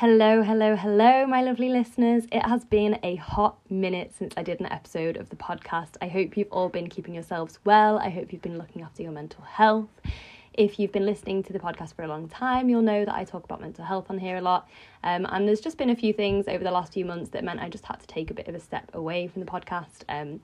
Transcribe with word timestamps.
Hello, 0.00 0.42
hello, 0.42 0.76
hello, 0.76 1.26
my 1.26 1.40
lovely 1.40 1.70
listeners. 1.70 2.26
It 2.30 2.42
has 2.42 2.66
been 2.66 2.98
a 3.02 3.16
hot 3.16 3.56
minute 3.70 4.12
since 4.14 4.34
I 4.36 4.42
did 4.42 4.60
an 4.60 4.66
episode 4.66 5.16
of 5.16 5.30
the 5.30 5.36
podcast. 5.36 5.96
I 6.02 6.08
hope 6.08 6.36
you've 6.36 6.52
all 6.52 6.68
been 6.68 6.90
keeping 6.90 7.14
yourselves 7.14 7.58
well. 7.64 7.98
I 7.98 8.10
hope 8.10 8.30
you've 8.30 8.42
been 8.42 8.58
looking 8.58 8.82
after 8.82 9.02
your 9.02 9.12
mental 9.12 9.42
health. 9.42 9.88
If 10.52 10.78
you've 10.78 10.92
been 10.92 11.06
listening 11.06 11.42
to 11.44 11.52
the 11.54 11.58
podcast 11.58 11.94
for 11.94 12.02
a 12.02 12.08
long 12.08 12.28
time, 12.28 12.68
you'll 12.68 12.82
know 12.82 13.06
that 13.06 13.14
I 13.14 13.24
talk 13.24 13.44
about 13.44 13.62
mental 13.62 13.86
health 13.86 14.10
on 14.10 14.18
here 14.18 14.36
a 14.36 14.42
lot. 14.42 14.68
Um, 15.02 15.26
and 15.30 15.48
there's 15.48 15.62
just 15.62 15.78
been 15.78 15.88
a 15.88 15.96
few 15.96 16.12
things 16.12 16.46
over 16.46 16.62
the 16.62 16.70
last 16.70 16.92
few 16.92 17.06
months 17.06 17.30
that 17.30 17.42
meant 17.42 17.60
I 17.60 17.70
just 17.70 17.86
had 17.86 17.98
to 18.00 18.06
take 18.06 18.30
a 18.30 18.34
bit 18.34 18.48
of 18.48 18.54
a 18.54 18.60
step 18.60 18.90
away 18.92 19.28
from 19.28 19.40
the 19.40 19.50
podcast. 19.50 20.02
Um, 20.10 20.42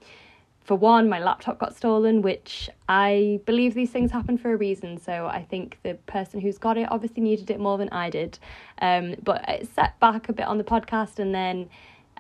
for 0.65 0.77
one, 0.77 1.09
my 1.09 1.19
laptop 1.19 1.59
got 1.59 1.77
stolen, 1.77 2.23
which 2.23 2.71
I 2.89 3.41
believe 3.47 3.75
these 3.75 3.91
things 3.91 4.11
happen 4.13 4.39
for 4.39 4.53
a 4.53 4.57
reason. 4.57 4.99
So 4.99 5.27
I 5.27 5.43
think 5.43 5.79
the 5.83 5.95
person 6.07 6.41
who's 6.41 6.59
got 6.59 6.79
it 6.79 6.89
obviously 6.91 7.23
needed 7.23 7.51
it 7.51 7.59
more 7.59 7.79
than 7.79 7.89
I 7.89 8.11
did. 8.11 8.39
Um, 8.81 9.17
but 9.23 9.45
it 9.49 9.69
set 9.75 9.99
back 9.99 10.29
a 10.29 10.33
bit 10.33 10.47
on 10.47 10.59
the 10.59 10.65
podcast, 10.65 11.19
and 11.19 11.35
then 11.35 11.69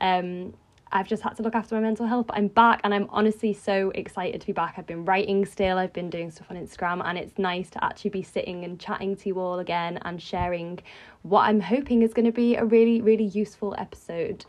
um, 0.00 0.54
I've 0.90 1.06
just 1.06 1.22
had 1.22 1.36
to 1.36 1.42
look 1.42 1.54
after 1.54 1.76
my 1.76 1.80
mental 1.80 2.06
health. 2.06 2.26
But 2.26 2.36
I'm 2.36 2.48
back, 2.48 2.80
and 2.82 2.92
I'm 2.92 3.06
honestly 3.10 3.52
so 3.52 3.90
excited 3.94 4.40
to 4.40 4.46
be 4.46 4.52
back. 4.52 4.74
I've 4.76 4.88
been 4.88 5.04
writing 5.04 5.46
still, 5.46 5.78
I've 5.78 5.92
been 5.92 6.10
doing 6.10 6.32
stuff 6.32 6.48
on 6.50 6.56
Instagram, 6.56 7.00
and 7.04 7.16
it's 7.16 7.38
nice 7.38 7.70
to 7.70 7.84
actually 7.84 8.10
be 8.10 8.22
sitting 8.24 8.64
and 8.64 8.80
chatting 8.80 9.14
to 9.16 9.28
you 9.28 9.38
all 9.38 9.60
again 9.60 10.00
and 10.02 10.20
sharing 10.20 10.80
what 11.22 11.42
I'm 11.42 11.60
hoping 11.60 12.02
is 12.02 12.12
going 12.12 12.26
to 12.26 12.32
be 12.32 12.56
a 12.56 12.64
really, 12.64 13.00
really 13.00 13.26
useful 13.26 13.76
episode. 13.78 14.44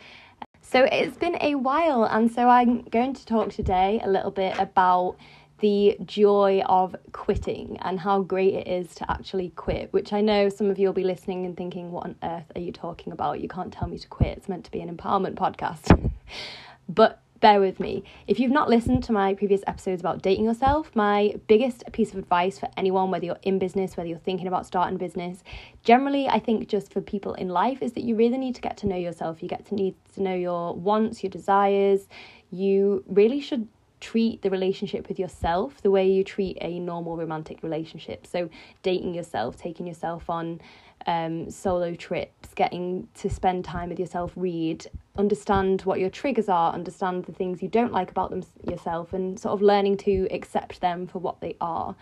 So 0.74 0.88
it's 0.92 1.18
been 1.18 1.38
a 1.40 1.54
while, 1.54 2.04
and 2.06 2.32
so 2.32 2.50
I'm 2.50 2.82
going 2.86 3.14
to 3.14 3.24
talk 3.28 3.52
today 3.52 4.02
a 4.04 4.10
little 4.10 4.32
bit 4.32 4.58
about 4.58 5.18
the 5.60 5.96
joy 6.04 6.64
of 6.66 6.96
quitting 7.12 7.78
and 7.84 8.00
how 8.00 8.24
great 8.24 8.56
it 8.56 8.68
is 8.68 8.96
to 8.96 9.12
actually 9.12 9.50
quit, 9.50 9.94
which 9.94 10.14
I 10.14 10.22
know 10.22 10.50
some 10.50 10.72
of 10.72 10.80
you 10.80 10.88
will 10.88 10.94
be 10.94 11.04
listening 11.04 11.46
and 11.46 11.56
thinking, 11.56 11.92
what 11.92 12.06
on 12.06 12.16
earth 12.24 12.52
are 12.56 12.60
you 12.60 12.72
talking 12.72 13.14
about? 13.14 13.40
You 13.40 13.48
can't 13.48 13.72
tell 13.72 13.88
me 13.88 14.00
to 14.00 14.08
quit. 14.08 14.36
It's 14.36 14.50
meant 14.50 14.66
to 14.66 14.72
be 14.72 14.82
an 14.82 14.90
empowerment 14.90 15.36
podcast. 15.36 16.12
but 16.90 17.22
bear 17.44 17.60
with 17.60 17.78
me. 17.78 18.06
If 18.26 18.40
you've 18.40 18.54
not 18.54 18.70
listened 18.70 19.04
to 19.04 19.12
my 19.12 19.34
previous 19.34 19.62
episodes 19.68 20.02
about 20.02 20.22
dating 20.22 20.46
yourself, 20.46 20.90
my 20.96 21.36
biggest 21.48 21.84
piece 21.92 22.14
of 22.14 22.18
advice 22.18 22.58
for 22.58 22.70
anyone, 22.78 23.12
whether 23.12 23.26
you're 23.26 23.38
in 23.44 23.60
business, 23.60 23.98
whether 23.98 24.08
you're 24.08 24.18
thinking 24.20 24.48
about 24.48 24.66
starting 24.66 24.98
business, 24.98 25.44
generally, 25.84 26.30
I 26.30 26.40
think 26.40 26.70
just 26.70 26.94
for 26.94 27.02
people 27.02 27.34
in 27.34 27.50
life, 27.50 27.82
is 27.82 27.92
that 27.94 28.06
you 28.06 28.16
really 28.16 28.38
need 28.38 28.56
to 28.56 28.62
get 28.62 28.78
to 28.78 28.88
know 28.88 28.96
yourself. 28.96 29.44
You 29.44 29.50
get 29.50 29.66
to 29.66 29.76
need 29.76 29.94
to 30.14 30.24
know 30.24 30.34
your 30.34 30.74
wants, 30.74 31.22
your 31.22 31.32
desires. 31.32 32.08
You 32.50 33.04
really 33.08 33.42
should 33.42 33.68
treat 34.00 34.42
the 34.42 34.50
relationship 34.50 35.10
with 35.10 35.20
yourself 35.20 35.82
the 35.82 35.92
way 35.92 36.10
you 36.10 36.24
treat 36.24 36.58
a 36.62 36.80
normal 36.80 37.18
romantic 37.18 37.62
relationship. 37.62 38.26
So, 38.26 38.50
dating 38.84 39.16
yourself, 39.16 39.58
taking 39.58 39.86
yourself 39.86 40.30
on 40.30 40.62
um, 41.08 41.50
solo 41.50 41.96
trips, 41.96 42.50
getting 42.56 43.08
to 43.16 43.30
spend 43.30 43.66
time 43.66 43.90
with 43.90 44.00
yourself, 44.00 44.32
read, 44.36 44.86
understand 45.18 45.82
what 45.82 46.00
your 46.00 46.10
triggers 46.10 46.50
are, 46.50 46.74
understand 46.74 47.26
the 47.26 47.32
things 47.32 47.62
you 47.62 47.68
don't 47.68 47.92
like 47.92 48.12
about 48.12 48.30
them 48.30 48.44
yourself, 48.68 49.14
and 49.14 49.40
sort 49.40 49.54
of 49.54 49.62
learning 49.62 49.98
to 49.98 50.28
accept 50.32 50.82
them 50.82 51.08
for 51.08 51.20
what 51.20 51.40
they 51.42 51.56
are. 51.62 51.96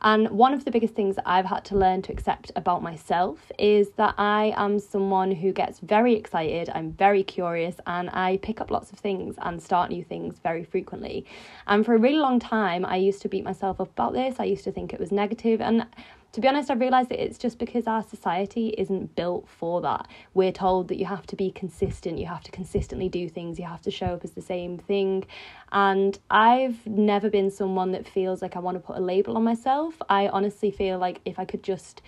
And 0.00 0.30
one 0.30 0.54
of 0.54 0.64
the 0.64 0.70
biggest 0.70 0.94
things 0.94 1.16
that 1.16 1.26
I've 1.26 1.44
had 1.44 1.64
to 1.66 1.76
learn 1.76 2.02
to 2.02 2.12
accept 2.12 2.52
about 2.54 2.84
myself 2.84 3.50
is 3.58 3.90
that 3.96 4.14
I 4.16 4.54
am 4.56 4.78
someone 4.78 5.32
who 5.32 5.52
gets 5.52 5.80
very 5.80 6.14
excited, 6.14 6.70
I'm 6.72 6.92
very 6.92 7.24
curious, 7.24 7.76
and 7.84 8.08
I 8.10 8.38
pick 8.40 8.60
up 8.60 8.70
lots 8.70 8.92
of 8.92 9.00
things 9.00 9.34
and 9.38 9.60
start 9.60 9.90
new 9.90 10.04
things 10.04 10.38
very 10.38 10.62
frequently. 10.62 11.26
And 11.66 11.84
for 11.84 11.94
a 11.94 11.98
really 11.98 12.18
long 12.18 12.38
time, 12.38 12.84
I 12.84 12.96
used 12.96 13.22
to 13.22 13.28
beat 13.28 13.42
myself 13.42 13.80
up 13.80 13.90
about 13.90 14.12
this. 14.12 14.36
I 14.38 14.44
used 14.44 14.64
to 14.64 14.72
think 14.72 14.92
it 14.92 15.00
was 15.00 15.10
negative, 15.10 15.60
and 15.60 15.84
to 16.32 16.40
be 16.40 16.48
honest, 16.48 16.70
I've 16.70 16.80
realised 16.80 17.08
that 17.08 17.22
it's 17.22 17.38
just 17.38 17.58
because 17.58 17.86
our 17.86 18.02
society 18.02 18.74
isn't 18.76 19.14
built 19.16 19.48
for 19.48 19.80
that. 19.80 20.06
We're 20.34 20.52
told 20.52 20.88
that 20.88 20.98
you 20.98 21.06
have 21.06 21.26
to 21.28 21.36
be 21.36 21.50
consistent, 21.50 22.18
you 22.18 22.26
have 22.26 22.42
to 22.44 22.50
consistently 22.50 23.08
do 23.08 23.28
things, 23.28 23.58
you 23.58 23.64
have 23.64 23.80
to 23.82 23.90
show 23.90 24.06
up 24.08 24.24
as 24.24 24.32
the 24.32 24.42
same 24.42 24.78
thing. 24.78 25.24
And 25.72 26.18
I've 26.30 26.86
never 26.86 27.30
been 27.30 27.50
someone 27.50 27.92
that 27.92 28.06
feels 28.06 28.42
like 28.42 28.56
I 28.56 28.58
want 28.58 28.76
to 28.76 28.80
put 28.80 28.96
a 28.96 29.00
label 29.00 29.36
on 29.36 29.44
myself. 29.44 29.94
I 30.08 30.28
honestly 30.28 30.70
feel 30.70 30.98
like 30.98 31.20
if 31.24 31.38
I 31.38 31.46
could 31.46 31.62
just 31.62 32.02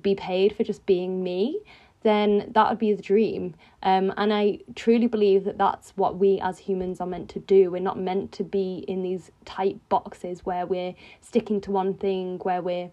be 0.00 0.14
paid 0.14 0.56
for 0.56 0.64
just 0.64 0.84
being 0.84 1.22
me, 1.22 1.60
then 2.02 2.50
that 2.54 2.68
would 2.70 2.78
be 2.78 2.92
the 2.92 3.02
dream. 3.02 3.54
Um, 3.82 4.12
and 4.16 4.32
I 4.32 4.60
truly 4.74 5.06
believe 5.06 5.44
that 5.44 5.58
that's 5.58 5.90
what 5.96 6.18
we 6.18 6.40
as 6.40 6.58
humans 6.58 7.00
are 7.00 7.06
meant 7.06 7.28
to 7.30 7.38
do. 7.38 7.70
We're 7.70 7.80
not 7.80 7.98
meant 7.98 8.32
to 8.32 8.44
be 8.44 8.84
in 8.88 9.02
these 9.02 9.30
tight 9.44 9.78
boxes 9.88 10.44
where 10.44 10.66
we're 10.66 10.94
sticking 11.20 11.60
to 11.62 11.70
one 11.70 11.94
thing, 11.94 12.38
where 12.42 12.62
we're 12.62 12.90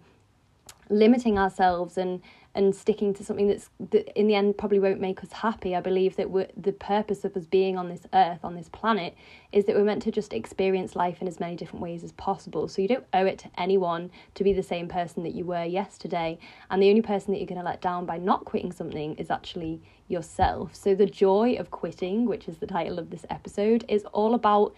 limiting 0.89 1.37
ourselves 1.37 1.97
and 1.97 2.21
and 2.57 2.75
sticking 2.75 3.13
to 3.13 3.23
something 3.23 3.47
that's 3.47 3.69
that 3.91 4.19
in 4.19 4.25
the 4.25 4.33
end 4.33 4.57
probably 4.57 4.79
won't 4.79 4.99
make 4.99 5.23
us 5.23 5.31
happy. 5.31 5.75
I 5.75 5.79
believe 5.79 6.15
that 6.15 6.31
we're, 6.31 6.47
the 6.57 6.71
purpose 6.71 7.23
of 7.23 7.37
us 7.37 7.45
being 7.45 7.77
on 7.77 7.87
this 7.87 8.07
earth, 8.13 8.39
on 8.43 8.55
this 8.55 8.67
planet, 8.67 9.15
is 9.51 9.65
that 9.65 9.75
we're 9.75 9.83
meant 9.83 10.01
to 10.03 10.11
just 10.11 10.33
experience 10.33 10.95
life 10.95 11.21
in 11.21 11.27
as 11.27 11.39
many 11.39 11.55
different 11.55 11.83
ways 11.83 12.03
as 12.03 12.13
possible. 12.13 12.67
So 12.67 12.81
you 12.81 12.87
don't 12.87 13.05
owe 13.13 13.25
it 13.27 13.37
to 13.39 13.49
anyone 13.59 14.09
to 14.33 14.43
be 14.43 14.53
the 14.53 14.63
same 14.63 14.87
person 14.87 15.21
that 15.21 15.35
you 15.35 15.45
were 15.45 15.65
yesterday. 15.65 16.39
And 16.71 16.81
the 16.81 16.89
only 16.89 17.03
person 17.03 17.31
that 17.31 17.37
you're 17.37 17.47
going 17.47 17.61
to 17.61 17.65
let 17.65 17.79
down 17.79 18.07
by 18.07 18.17
not 18.17 18.45
quitting 18.45 18.71
something 18.71 19.13
is 19.15 19.29
actually 19.29 19.83
yourself. 20.07 20.73
So 20.73 20.95
the 20.95 21.05
joy 21.05 21.57
of 21.59 21.69
quitting, 21.69 22.25
which 22.25 22.47
is 22.47 22.57
the 22.57 22.65
title 22.65 22.97
of 22.97 23.11
this 23.11 23.25
episode, 23.29 23.85
is 23.87 24.03
all 24.05 24.33
about 24.33 24.73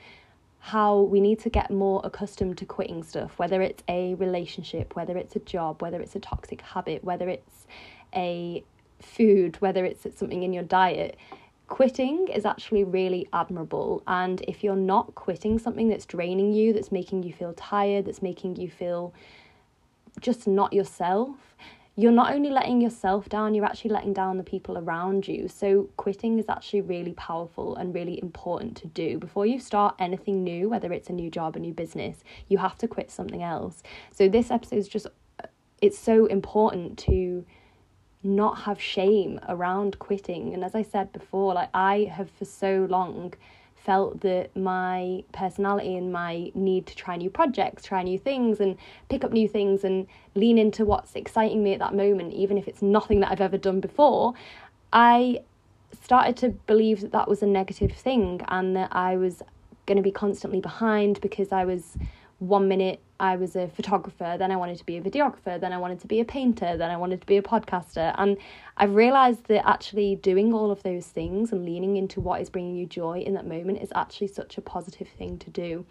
how 0.59 1.01
we 1.01 1.21
need 1.21 1.39
to 1.39 1.49
get 1.49 1.71
more 1.71 2.01
accustomed 2.03 2.57
to 2.57 2.65
quitting 2.65 3.01
stuff, 3.03 3.39
whether 3.39 3.61
it's 3.61 3.81
a 3.87 4.13
relationship, 4.15 4.95
whether 4.95 5.17
it's 5.17 5.35
a 5.35 5.39
job, 5.39 5.81
whether 5.81 6.01
it's 6.01 6.15
a 6.15 6.19
toxic 6.19 6.61
habit, 6.61 7.03
whether 7.03 7.29
it's 7.29 7.65
a 8.13 8.63
food, 9.01 9.55
whether 9.61 9.85
it's 9.85 10.05
something 10.17 10.43
in 10.43 10.53
your 10.53 10.63
diet. 10.63 11.17
Quitting 11.67 12.27
is 12.27 12.45
actually 12.45 12.83
really 12.83 13.27
admirable. 13.31 14.03
And 14.07 14.41
if 14.47 14.63
you're 14.63 14.75
not 14.75 15.15
quitting 15.15 15.59
something 15.59 15.87
that's 15.87 16.05
draining 16.05 16.51
you, 16.51 16.73
that's 16.73 16.91
making 16.91 17.23
you 17.23 17.31
feel 17.31 17.53
tired, 17.53 18.05
that's 18.05 18.21
making 18.21 18.57
you 18.57 18.69
feel 18.69 19.13
just 20.19 20.47
not 20.47 20.73
yourself, 20.73 21.37
you're 21.99 22.13
not 22.13 22.31
only 22.33 22.49
letting 22.49 22.79
yourself 22.79 23.27
down, 23.27 23.53
you're 23.53 23.65
actually 23.65 23.91
letting 23.91 24.13
down 24.13 24.37
the 24.37 24.43
people 24.43 24.77
around 24.77 25.27
you. 25.27 25.49
So, 25.49 25.89
quitting 25.97 26.39
is 26.39 26.45
actually 26.47 26.79
really 26.79 27.11
powerful 27.11 27.75
and 27.75 27.93
really 27.93 28.21
important 28.21 28.77
to 28.77 28.87
do. 28.87 29.17
Before 29.17 29.45
you 29.45 29.59
start 29.59 29.95
anything 29.99 30.41
new, 30.41 30.69
whether 30.69 30.93
it's 30.93 31.09
a 31.09 31.13
new 31.13 31.29
job, 31.29 31.57
or 31.57 31.59
a 31.59 31.61
new 31.61 31.73
business, 31.73 32.23
you 32.47 32.57
have 32.57 32.77
to 32.77 32.87
quit 32.87 33.11
something 33.11 33.43
else. 33.43 33.83
So, 34.13 34.29
this 34.29 34.49
episode 34.49 34.77
is 34.77 34.87
just, 34.87 35.07
uh, 35.43 35.47
it's 35.81 35.99
so 35.99 36.25
important 36.27 36.97
to 36.99 37.45
not 38.23 38.59
have 38.59 38.79
shame 38.79 39.37
around 39.49 39.99
quitting. 39.99 40.53
And 40.53 40.63
as 40.63 40.75
I 40.75 40.83
said 40.83 41.11
before, 41.11 41.53
like 41.53 41.69
I 41.73 42.09
have 42.13 42.29
for 42.31 42.45
so 42.45 42.87
long 42.89 43.33
felt 43.83 44.21
that 44.21 44.55
my 44.55 45.23
personality 45.31 45.95
and 45.95 46.11
my 46.11 46.51
need 46.53 46.85
to 46.87 46.95
try 46.95 47.15
new 47.15 47.29
projects, 47.29 47.83
try 47.83 48.03
new 48.03 48.19
things, 48.19 48.59
and 48.59 48.77
pick 49.09 49.23
up 49.23 49.31
new 49.31 49.47
things 49.47 49.83
and 49.83 50.07
lean 50.35 50.57
into 50.57 50.85
what's 50.85 51.15
exciting 51.15 51.63
me 51.63 51.73
at 51.73 51.79
that 51.79 51.93
moment, 51.93 52.33
even 52.33 52.57
if 52.57 52.67
it's 52.67 52.81
nothing 52.81 53.19
that 53.21 53.31
I've 53.31 53.41
ever 53.41 53.57
done 53.57 53.79
before, 53.79 54.33
I 54.91 55.41
started 56.01 56.37
to 56.37 56.49
believe 56.49 57.01
that 57.01 57.11
that 57.11 57.27
was 57.27 57.41
a 57.41 57.47
negative 57.47 57.91
thing 57.91 58.41
and 58.47 58.75
that 58.75 58.89
I 58.91 59.15
was 59.15 59.41
going 59.85 59.97
to 59.97 60.03
be 60.03 60.11
constantly 60.11 60.61
behind 60.61 61.19
because 61.21 61.51
I 61.51 61.65
was 61.65 61.97
one 62.39 62.67
minute 62.67 63.01
I 63.19 63.35
was 63.35 63.55
a 63.55 63.67
photographer, 63.67 64.37
then 64.39 64.51
I 64.51 64.55
wanted 64.55 64.77
to 64.77 64.85
be 64.85 64.97
a 64.97 65.01
videographer, 65.01 65.59
then 65.59 65.73
I 65.73 65.77
wanted 65.77 65.99
to 66.01 66.07
be 66.07 66.21
a 66.21 66.25
painter, 66.25 66.77
then 66.77 66.89
I 66.89 66.97
wanted 66.97 67.19
to 67.21 67.27
be 67.27 67.37
a 67.37 67.41
podcaster. 67.41 68.15
And 68.17 68.37
I've 68.77 68.95
realized 68.95 69.45
that 69.47 69.67
actually 69.67 70.15
doing 70.15 70.53
all 70.53 70.71
of 70.71 70.81
those 70.83 71.07
things 71.07 71.51
and 71.51 71.65
leaning 71.65 71.97
into 71.97 72.21
what 72.21 72.41
is 72.41 72.49
bringing 72.49 72.75
you 72.75 72.85
joy 72.85 73.19
in 73.19 73.33
that 73.33 73.45
moment 73.45 73.81
is 73.81 73.91
actually 73.93 74.27
such 74.27 74.57
a 74.57 74.61
positive 74.61 75.09
thing 75.09 75.37
to 75.39 75.49
do 75.49 75.85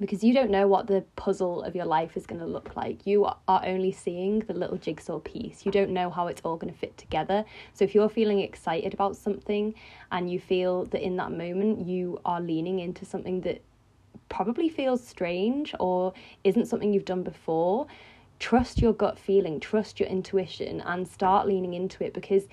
because 0.00 0.22
you 0.22 0.32
don't 0.32 0.50
know 0.50 0.66
what 0.66 0.86
the 0.86 1.04
puzzle 1.16 1.62
of 1.62 1.74
your 1.74 1.84
life 1.84 2.16
is 2.16 2.26
going 2.26 2.40
to 2.40 2.46
look 2.46 2.76
like. 2.76 3.06
You 3.06 3.24
are 3.24 3.62
only 3.64 3.90
seeing 3.90 4.40
the 4.40 4.52
little 4.52 4.76
jigsaw 4.76 5.18
piece. 5.18 5.64
You 5.64 5.72
don't 5.72 5.90
know 5.90 6.10
how 6.10 6.26
it's 6.28 6.40
all 6.44 6.56
going 6.56 6.72
to 6.72 6.78
fit 6.78 6.96
together. 6.96 7.44
So 7.72 7.84
if 7.84 7.94
you're 7.94 8.08
feeling 8.08 8.40
excited 8.40 8.94
about 8.94 9.16
something 9.16 9.74
and 10.12 10.30
you 10.30 10.38
feel 10.38 10.84
that 10.86 11.02
in 11.02 11.16
that 11.16 11.32
moment 11.32 11.86
you 11.86 12.20
are 12.24 12.40
leaning 12.40 12.78
into 12.78 13.04
something 13.04 13.40
that 13.42 13.62
probably 14.28 14.68
feels 14.68 15.06
strange 15.06 15.74
or 15.80 16.12
isn't 16.44 16.66
something 16.66 16.92
you've 16.92 17.04
done 17.04 17.22
before, 17.22 17.86
trust 18.38 18.80
your 18.80 18.92
gut 18.92 19.18
feeling, 19.18 19.60
trust 19.60 19.98
your 19.98 20.08
intuition, 20.08 20.80
and 20.82 21.06
start 21.06 21.46
leaning 21.46 21.74
into 21.74 22.04
it 22.04 22.14
because 22.14 22.48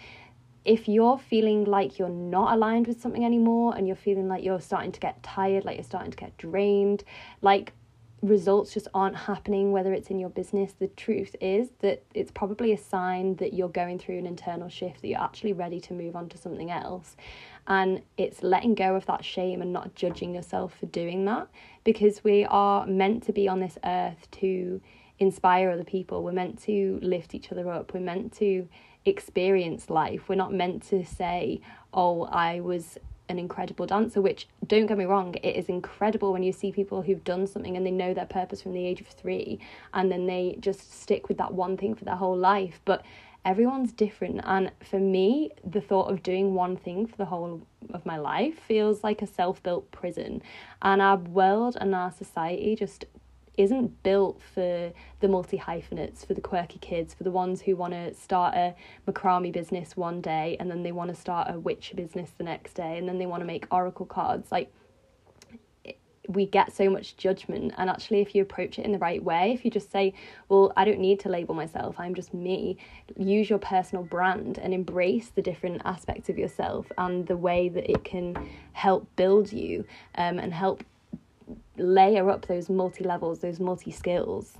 if 0.65 0.87
you're 0.87 1.19
feeling 1.19 1.63
like 1.63 1.99
you're 1.99 2.09
not 2.09 2.53
aligned 2.53 2.87
with 2.87 2.99
something 2.99 3.23
anymore 3.23 3.75
and 3.77 3.85
you're 3.85 3.95
feeling 3.95 4.27
like 4.27 4.43
you're 4.43 4.59
starting 4.59 4.91
to 4.91 4.99
get 4.99 5.21
tired, 5.21 5.63
like 5.63 5.77
you're 5.77 5.83
starting 5.83 6.11
to 6.11 6.17
get 6.17 6.35
drained, 6.37 7.03
like 7.41 7.71
results 8.27 8.73
just 8.73 8.87
aren't 8.93 9.15
happening, 9.15 9.71
whether 9.71 9.93
it's 9.93 10.09
in 10.09 10.19
your 10.19 10.29
business, 10.29 10.73
the 10.73 10.87
truth 10.87 11.35
is 11.41 11.69
that 11.79 12.03
it's 12.13 12.31
probably 12.31 12.73
a 12.73 12.77
sign 12.77 13.35
that 13.35 13.53
you're 13.53 13.69
going 13.69 13.99
through 13.99 14.17
an 14.17 14.25
internal 14.25 14.69
shift, 14.69 15.01
that 15.01 15.07
you're 15.07 15.21
actually 15.21 15.53
ready 15.53 15.79
to 15.81 15.93
move 15.93 16.15
on 16.15 16.29
to 16.29 16.37
something 16.37 16.71
else. 16.71 17.15
And 17.67 18.01
it's 18.17 18.43
letting 18.43 18.75
go 18.75 18.95
of 18.95 19.05
that 19.07 19.25
shame 19.25 19.61
and 19.61 19.73
not 19.73 19.95
judging 19.95 20.35
yourself 20.35 20.75
for 20.79 20.85
doing 20.87 21.25
that 21.25 21.47
because 21.83 22.23
we 22.23 22.45
are 22.45 22.85
meant 22.85 23.23
to 23.23 23.33
be 23.33 23.47
on 23.47 23.59
this 23.59 23.77
earth 23.83 24.29
to 24.31 24.81
inspire 25.19 25.69
other 25.69 25.83
people. 25.83 26.23
We're 26.23 26.31
meant 26.31 26.61
to 26.63 26.99
lift 27.01 27.33
each 27.33 27.51
other 27.51 27.69
up. 27.71 27.93
We're 27.93 28.01
meant 28.01 28.33
to 28.37 28.67
experience 29.05 29.89
life. 29.89 30.27
We're 30.27 30.35
not 30.35 30.53
meant 30.53 30.83
to 30.89 31.05
say, 31.05 31.61
oh, 31.93 32.23
I 32.23 32.59
was 32.59 32.97
an 33.29 33.39
incredible 33.39 33.85
dancer, 33.85 34.21
which 34.21 34.47
don't 34.67 34.85
get 34.85 34.97
me 34.97 35.05
wrong, 35.05 35.35
it 35.35 35.55
is 35.55 35.69
incredible 35.69 36.31
when 36.31 36.43
you 36.43 36.51
see 36.51 36.71
people 36.71 37.01
who've 37.01 37.23
done 37.23 37.47
something 37.47 37.75
and 37.75 37.85
they 37.85 37.91
know 37.91 38.13
their 38.13 38.25
purpose 38.25 38.61
from 38.61 38.73
the 38.73 38.85
age 38.85 39.01
of 39.01 39.07
three 39.07 39.59
and 39.93 40.11
then 40.11 40.25
they 40.27 40.57
just 40.59 40.99
stick 41.01 41.27
with 41.27 41.37
that 41.37 41.53
one 41.53 41.77
thing 41.77 41.95
for 41.95 42.05
their 42.05 42.15
whole 42.15 42.37
life. 42.37 42.79
But 42.85 43.03
everyone's 43.45 43.93
different. 43.93 44.41
And 44.43 44.71
for 44.83 44.99
me, 44.99 45.51
the 45.63 45.81
thought 45.81 46.11
of 46.11 46.23
doing 46.23 46.53
one 46.53 46.75
thing 46.75 47.05
for 47.05 47.15
the 47.15 47.25
whole 47.25 47.61
of 47.93 48.05
my 48.05 48.17
life 48.17 48.59
feels 48.59 49.03
like 49.03 49.21
a 49.21 49.27
self 49.27 49.61
built 49.63 49.91
prison. 49.91 50.41
And 50.81 51.01
our 51.01 51.17
world 51.17 51.77
and 51.79 51.93
our 51.93 52.11
society 52.11 52.75
just 52.75 53.05
isn't 53.57 54.03
built 54.03 54.41
for 54.53 54.91
the 55.19 55.27
multi 55.27 55.57
hyphenates, 55.57 56.25
for 56.25 56.33
the 56.33 56.41
quirky 56.41 56.79
kids, 56.79 57.13
for 57.13 57.23
the 57.23 57.31
ones 57.31 57.61
who 57.61 57.75
want 57.75 57.93
to 57.93 58.13
start 58.13 58.55
a 58.55 58.75
macrame 59.07 59.51
business 59.51 59.95
one 59.95 60.21
day 60.21 60.57
and 60.59 60.69
then 60.69 60.83
they 60.83 60.91
want 60.91 61.09
to 61.09 61.15
start 61.15 61.47
a 61.49 61.59
witch 61.59 61.93
business 61.95 62.31
the 62.37 62.43
next 62.43 62.73
day 62.73 62.97
and 62.97 63.07
then 63.07 63.17
they 63.17 63.25
want 63.25 63.41
to 63.41 63.45
make 63.45 63.65
oracle 63.71 64.05
cards. 64.05 64.51
Like, 64.51 64.71
we 66.27 66.45
get 66.45 66.75
so 66.75 66.89
much 66.89 67.17
judgment 67.17 67.73
and 67.77 67.89
actually 67.89 68.21
if 68.21 68.33
you 68.33 68.41
approach 68.41 68.79
it 68.79 68.85
in 68.85 68.91
the 68.91 68.97
right 68.97 69.23
way 69.23 69.51
if 69.53 69.63
you 69.63 69.71
just 69.71 69.91
say 69.91 70.13
well 70.49 70.71
i 70.75 70.83
don't 70.83 70.99
need 70.99 71.19
to 71.19 71.29
label 71.29 71.53
myself 71.53 71.95
i'm 71.99 72.15
just 72.15 72.33
me 72.33 72.77
use 73.17 73.49
your 73.49 73.59
personal 73.59 74.03
brand 74.03 74.57
and 74.57 74.73
embrace 74.73 75.29
the 75.35 75.41
different 75.41 75.81
aspects 75.85 76.29
of 76.29 76.37
yourself 76.37 76.91
and 76.97 77.27
the 77.27 77.37
way 77.37 77.69
that 77.69 77.89
it 77.89 78.03
can 78.03 78.35
help 78.73 79.07
build 79.15 79.51
you 79.51 79.85
um, 80.15 80.39
and 80.39 80.53
help 80.53 80.83
layer 81.85 82.29
up 82.29 82.47
those 82.47 82.69
multi 82.69 83.03
levels, 83.03 83.39
those 83.39 83.59
multi 83.59 83.91
skills. 83.91 84.57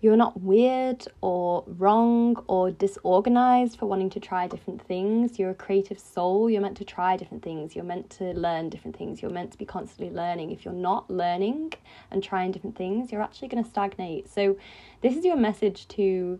You're 0.00 0.16
not 0.16 0.42
weird 0.42 1.06
or 1.22 1.64
wrong 1.66 2.36
or 2.46 2.70
disorganized 2.70 3.78
for 3.78 3.86
wanting 3.86 4.10
to 4.10 4.20
try 4.20 4.46
different 4.46 4.82
things. 4.82 5.38
You're 5.38 5.50
a 5.50 5.54
creative 5.54 5.98
soul. 5.98 6.50
You're 6.50 6.60
meant 6.60 6.76
to 6.76 6.84
try 6.84 7.16
different 7.16 7.42
things. 7.42 7.74
You're 7.74 7.86
meant 7.86 8.10
to 8.18 8.34
learn 8.34 8.68
different 8.68 8.98
things. 8.98 9.22
You're 9.22 9.30
meant 9.30 9.52
to 9.52 9.58
be 9.58 9.64
constantly 9.64 10.14
learning. 10.14 10.50
If 10.50 10.66
you're 10.66 10.74
not 10.74 11.10
learning 11.10 11.72
and 12.10 12.22
trying 12.22 12.52
different 12.52 12.76
things, 12.76 13.12
you're 13.12 13.22
actually 13.22 13.48
going 13.48 13.64
to 13.64 13.70
stagnate. 13.70 14.28
So, 14.28 14.58
this 15.00 15.16
is 15.16 15.24
your 15.24 15.36
message 15.36 15.88
to 15.88 16.38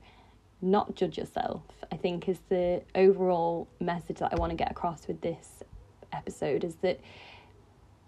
not 0.61 0.95
judge 0.95 1.17
yourself, 1.17 1.63
I 1.91 1.97
think, 1.97 2.29
is 2.29 2.41
the 2.51 2.83
overall 2.95 3.67
message 3.81 4.19
that 4.19 4.33
I 4.33 4.37
want 4.37 4.51
to 4.51 4.57
get 4.57 4.71
across 4.71 5.09
with 5.09 5.23
this 5.23 5.63
episode 6.13 6.65
is 6.65 6.77
that 6.83 7.01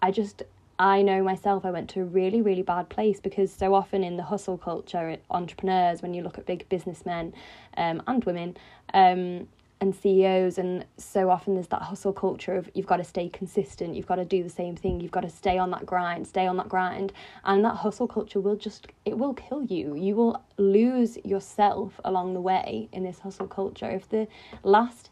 I 0.02 0.11
just 0.11 0.43
I 0.78 1.02
know 1.02 1.23
myself, 1.23 1.64
I 1.64 1.70
went 1.70 1.88
to 1.90 2.02
a 2.02 2.05
really, 2.05 2.43
really 2.43 2.62
bad 2.62 2.88
place 2.88 3.19
because 3.19 3.52
so 3.52 3.75
often 3.75 4.05
in 4.05 4.17
the 4.17 4.23
hustle 4.23 4.58
culture, 4.58 5.17
entrepreneurs, 5.31 6.02
when 6.02 6.12
you 6.12 6.23
look 6.23 6.37
at 6.37 6.44
big 6.44 6.69
businessmen 6.69 7.32
um, 7.78 8.02
and 8.06 8.23
women 8.25 8.56
um, 8.93 9.49
and 9.81 9.94
CEOs, 9.94 10.58
and 10.58 10.84
so 10.99 11.31
often 11.31 11.55
there's 11.55 11.69
that 11.69 11.81
hustle 11.81 12.12
culture 12.12 12.56
of 12.56 12.70
you've 12.75 12.87
got 12.87 12.99
to 12.99 13.05
stay 13.05 13.31
consistent, 13.31 13.94
you've 13.94 14.06
got 14.06 14.17
to 14.17 14.25
do 14.26 14.43
the 14.43 14.50
same 14.50 14.76
thing, 14.76 15.00
you've 15.00 15.11
got 15.11 15.23
to 15.23 15.31
stay 15.31 15.56
on 15.56 15.70
that 15.70 15.87
grind, 15.87 16.26
stay 16.26 16.46
on 16.46 16.58
that 16.58 16.69
grind. 16.69 17.11
And 17.44 17.64
that 17.64 17.76
hustle 17.76 18.06
culture 18.08 18.40
will 18.40 18.56
just, 18.56 18.88
it 19.06 19.17
will 19.17 19.32
kill 19.32 19.62
you. 19.62 19.94
You 19.96 20.14
will 20.14 20.43
lose 20.58 21.17
yourself 21.25 21.99
along 22.05 22.34
the 22.34 22.40
way 22.40 22.90
in 22.93 23.02
this 23.02 23.20
hustle 23.20 23.46
culture. 23.46 23.90
If 23.90 24.11
the 24.11 24.28
last 24.62 25.11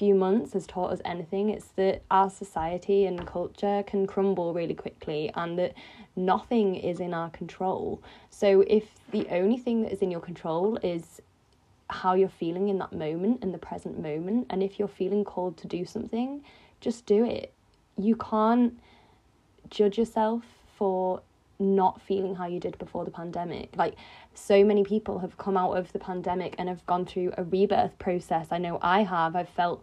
few 0.00 0.14
months 0.14 0.54
has 0.54 0.66
taught 0.66 0.90
us 0.92 1.00
anything, 1.04 1.50
it's 1.50 1.72
that 1.76 2.00
our 2.10 2.30
society 2.30 3.04
and 3.04 3.26
culture 3.26 3.84
can 3.86 4.06
crumble 4.06 4.54
really 4.54 4.72
quickly 4.72 5.30
and 5.34 5.58
that 5.58 5.74
nothing 6.16 6.74
is 6.74 7.00
in 7.00 7.12
our 7.12 7.28
control. 7.28 8.02
So, 8.30 8.64
if 8.66 8.84
the 9.10 9.26
only 9.30 9.58
thing 9.58 9.82
that 9.82 9.92
is 9.92 10.00
in 10.00 10.10
your 10.10 10.22
control 10.22 10.78
is 10.82 11.20
how 11.90 12.14
you're 12.14 12.30
feeling 12.30 12.70
in 12.70 12.78
that 12.78 12.94
moment, 12.94 13.42
in 13.42 13.52
the 13.52 13.58
present 13.58 14.00
moment, 14.00 14.46
and 14.48 14.62
if 14.62 14.78
you're 14.78 14.88
feeling 14.88 15.22
called 15.22 15.58
to 15.58 15.66
do 15.66 15.84
something, 15.84 16.42
just 16.80 17.04
do 17.04 17.22
it. 17.22 17.52
You 17.98 18.16
can't 18.16 18.80
judge 19.68 19.98
yourself 19.98 20.44
for 20.78 21.20
not 21.60 22.00
feeling 22.02 22.34
how 22.34 22.46
you 22.46 22.58
did 22.58 22.78
before 22.78 23.04
the 23.04 23.10
pandemic. 23.10 23.70
Like 23.76 23.94
so 24.34 24.64
many 24.64 24.84
people 24.84 25.18
have 25.18 25.36
come 25.38 25.56
out 25.56 25.76
of 25.76 25.92
the 25.92 25.98
pandemic 25.98 26.54
and 26.58 26.68
have 26.68 26.84
gone 26.86 27.04
through 27.06 27.32
a 27.36 27.44
rebirth 27.44 27.98
process. 27.98 28.48
I 28.50 28.58
know 28.58 28.78
I 28.82 29.02
have. 29.02 29.36
I've 29.36 29.48
felt 29.48 29.82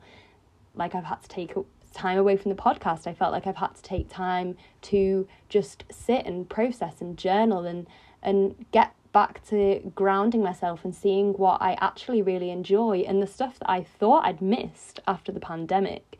like 0.75 0.95
I've 0.95 1.06
had 1.06 1.21
to 1.21 1.29
take 1.29 1.53
time 1.94 2.18
away 2.18 2.38
from 2.38 2.50
the 2.50 2.62
podcast. 2.62 3.07
I 3.07 3.13
felt 3.13 3.31
like 3.31 3.47
I've 3.47 3.56
had 3.57 3.75
to 3.75 3.81
take 3.81 4.09
time 4.09 4.57
to 4.83 5.27
just 5.50 5.83
sit 5.91 6.25
and 6.25 6.50
process 6.50 7.01
and 7.01 7.18
journal 7.18 7.65
and 7.65 7.88
and 8.21 8.65
get 8.71 8.94
back 9.13 9.44
to 9.47 9.80
grounding 9.95 10.44
myself 10.44 10.83
and 10.83 10.94
seeing 10.94 11.33
what 11.33 11.62
I 11.62 11.77
actually 11.80 12.21
really 12.21 12.51
enjoy 12.51 13.00
and 13.07 13.21
the 13.21 13.27
stuff 13.27 13.57
that 13.59 13.69
I 13.69 13.83
thought 13.83 14.25
I'd 14.25 14.41
missed 14.41 15.00
after 15.07 15.31
the 15.31 15.39
pandemic. 15.39 16.18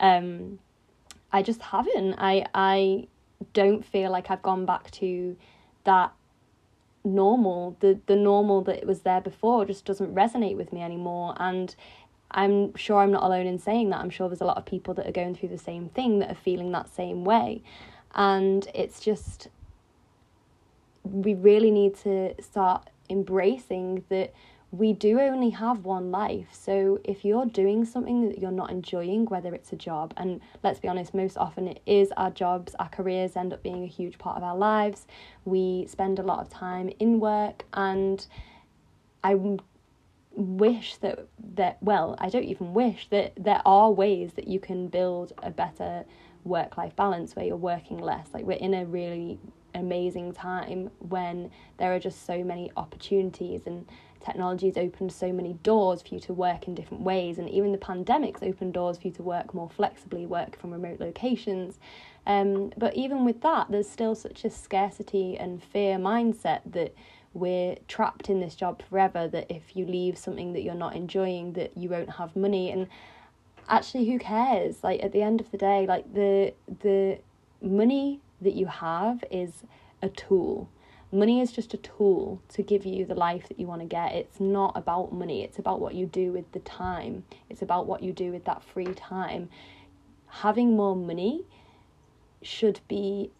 Um, 0.00 0.58
I 1.32 1.42
just 1.42 1.62
haven't. 1.62 2.14
I 2.18 2.46
I 2.54 3.06
don't 3.52 3.84
feel 3.84 4.10
like 4.10 4.30
I've 4.30 4.42
gone 4.42 4.66
back 4.66 4.90
to 4.92 5.36
that 5.84 6.12
normal 7.02 7.76
the 7.80 7.98
the 8.06 8.16
normal 8.16 8.60
that 8.60 8.86
was 8.86 9.00
there 9.00 9.22
before 9.22 9.64
just 9.64 9.86
doesn't 9.86 10.14
resonate 10.14 10.54
with 10.54 10.70
me 10.70 10.82
anymore 10.82 11.34
and 11.38 11.74
I'm 12.30 12.74
sure 12.76 12.98
I'm 12.98 13.10
not 13.10 13.24
alone 13.24 13.46
in 13.46 13.58
saying 13.58 13.90
that. 13.90 14.00
I'm 14.00 14.10
sure 14.10 14.28
there's 14.28 14.40
a 14.40 14.46
lot 14.46 14.56
of 14.56 14.64
people 14.64 14.94
that 14.94 15.06
are 15.06 15.12
going 15.12 15.34
through 15.34 15.48
the 15.48 15.58
same 15.58 15.88
thing 15.88 16.20
that 16.20 16.30
are 16.30 16.36
feeling 16.36 16.70
that 16.72 16.88
same 16.88 17.24
way. 17.24 17.62
And 18.14 18.68
it's 18.74 19.00
just 19.00 19.48
we 21.02 21.34
really 21.34 21.70
need 21.70 21.96
to 21.96 22.40
start 22.42 22.88
embracing 23.08 24.04
that 24.10 24.32
we 24.72 24.92
do 24.92 25.18
only 25.20 25.50
have 25.50 25.84
one 25.84 26.10
life. 26.10 26.48
So 26.52 27.00
if 27.02 27.24
you're 27.24 27.46
doing 27.46 27.84
something 27.84 28.28
that 28.28 28.38
you're 28.38 28.52
not 28.52 28.70
enjoying, 28.70 29.26
whether 29.26 29.52
it's 29.52 29.72
a 29.72 29.76
job, 29.76 30.14
and 30.16 30.40
let's 30.62 30.78
be 30.78 30.86
honest, 30.86 31.12
most 31.12 31.36
often 31.36 31.66
it 31.66 31.80
is 31.86 32.12
our 32.16 32.30
jobs, 32.30 32.76
our 32.78 32.88
careers 32.88 33.36
end 33.36 33.52
up 33.52 33.62
being 33.62 33.82
a 33.82 33.88
huge 33.88 34.18
part 34.18 34.36
of 34.36 34.44
our 34.44 34.56
lives. 34.56 35.06
We 35.44 35.86
spend 35.88 36.18
a 36.18 36.22
lot 36.22 36.38
of 36.38 36.48
time 36.48 36.90
in 37.00 37.18
work, 37.18 37.64
and 37.72 38.24
I 39.24 39.36
wish 40.32 40.96
that 40.96 41.26
that 41.54 41.78
well, 41.82 42.14
I 42.18 42.28
don't 42.28 42.44
even 42.44 42.72
wish 42.72 43.08
that 43.10 43.32
there 43.36 43.62
are 43.66 43.90
ways 43.90 44.34
that 44.34 44.46
you 44.46 44.60
can 44.60 44.86
build 44.86 45.32
a 45.42 45.50
better 45.50 46.04
work 46.44 46.76
life 46.76 46.96
balance 46.96 47.36
where 47.36 47.44
you're 47.44 47.56
working 47.56 47.98
less. 47.98 48.28
Like 48.32 48.44
we're 48.44 48.52
in 48.58 48.74
a 48.74 48.84
really 48.84 49.38
amazing 49.74 50.32
time 50.32 50.90
when 50.98 51.50
there 51.78 51.94
are 51.94 52.00
just 52.00 52.26
so 52.26 52.42
many 52.42 52.72
opportunities 52.76 53.62
and 53.66 53.86
technology 54.20 54.66
has 54.66 54.76
opened 54.76 55.12
so 55.12 55.32
many 55.32 55.54
doors 55.62 56.02
for 56.02 56.14
you 56.14 56.20
to 56.20 56.34
work 56.34 56.68
in 56.68 56.74
different 56.74 57.02
ways, 57.02 57.38
and 57.38 57.48
even 57.48 57.72
the 57.72 57.78
pandemic's 57.78 58.42
opened 58.42 58.74
doors 58.74 58.98
for 58.98 59.08
you 59.08 59.12
to 59.14 59.22
work 59.22 59.54
more 59.54 59.70
flexibly, 59.70 60.26
work 60.26 60.58
from 60.60 60.70
remote 60.70 61.00
locations. 61.00 61.78
Um, 62.26 62.70
but 62.76 62.94
even 62.94 63.24
with 63.24 63.40
that, 63.40 63.70
there's 63.70 63.88
still 63.88 64.14
such 64.14 64.44
a 64.44 64.50
scarcity 64.50 65.38
and 65.38 65.62
fear 65.62 65.96
mindset 65.96 66.60
that 66.66 66.94
we're 67.32 67.76
trapped 67.88 68.28
in 68.28 68.40
this 68.40 68.54
job 68.54 68.82
forever. 68.88 69.26
That 69.26 69.50
if 69.50 69.74
you 69.74 69.86
leave 69.86 70.18
something 70.18 70.52
that 70.52 70.62
you're 70.62 70.74
not 70.74 70.94
enjoying, 70.94 71.54
that 71.54 71.76
you 71.76 71.88
won't 71.88 72.10
have 72.10 72.36
money. 72.36 72.70
And 72.70 72.88
actually, 73.70 74.06
who 74.06 74.18
cares? 74.18 74.84
Like 74.84 75.02
at 75.02 75.12
the 75.12 75.22
end 75.22 75.40
of 75.40 75.50
the 75.50 75.58
day, 75.58 75.86
like 75.86 76.12
the 76.12 76.54
the 76.80 77.18
money 77.62 78.20
that 78.40 78.54
you 78.54 78.66
have 78.66 79.22
is 79.30 79.64
a 80.02 80.08
tool 80.08 80.68
money 81.12 81.40
is 81.40 81.52
just 81.52 81.74
a 81.74 81.76
tool 81.76 82.40
to 82.48 82.62
give 82.62 82.86
you 82.86 83.04
the 83.04 83.14
life 83.14 83.48
that 83.48 83.58
you 83.58 83.66
want 83.66 83.80
to 83.80 83.86
get. 83.86 84.12
It's 84.12 84.40
not 84.40 84.76
about 84.76 85.12
money, 85.12 85.42
it's 85.42 85.58
about 85.58 85.80
what 85.80 85.94
you 85.94 86.06
do 86.06 86.32
with 86.32 86.50
the 86.52 86.60
time, 86.60 87.24
it's 87.48 87.62
about 87.62 87.86
what 87.86 88.02
you 88.02 88.12
do 88.12 88.30
with 88.32 88.44
that 88.44 88.62
free 88.62 88.94
time. 88.94 89.48
Having 90.28 90.76
more 90.76 90.94
money 90.94 91.44
should 92.42 92.80
be 92.88 93.30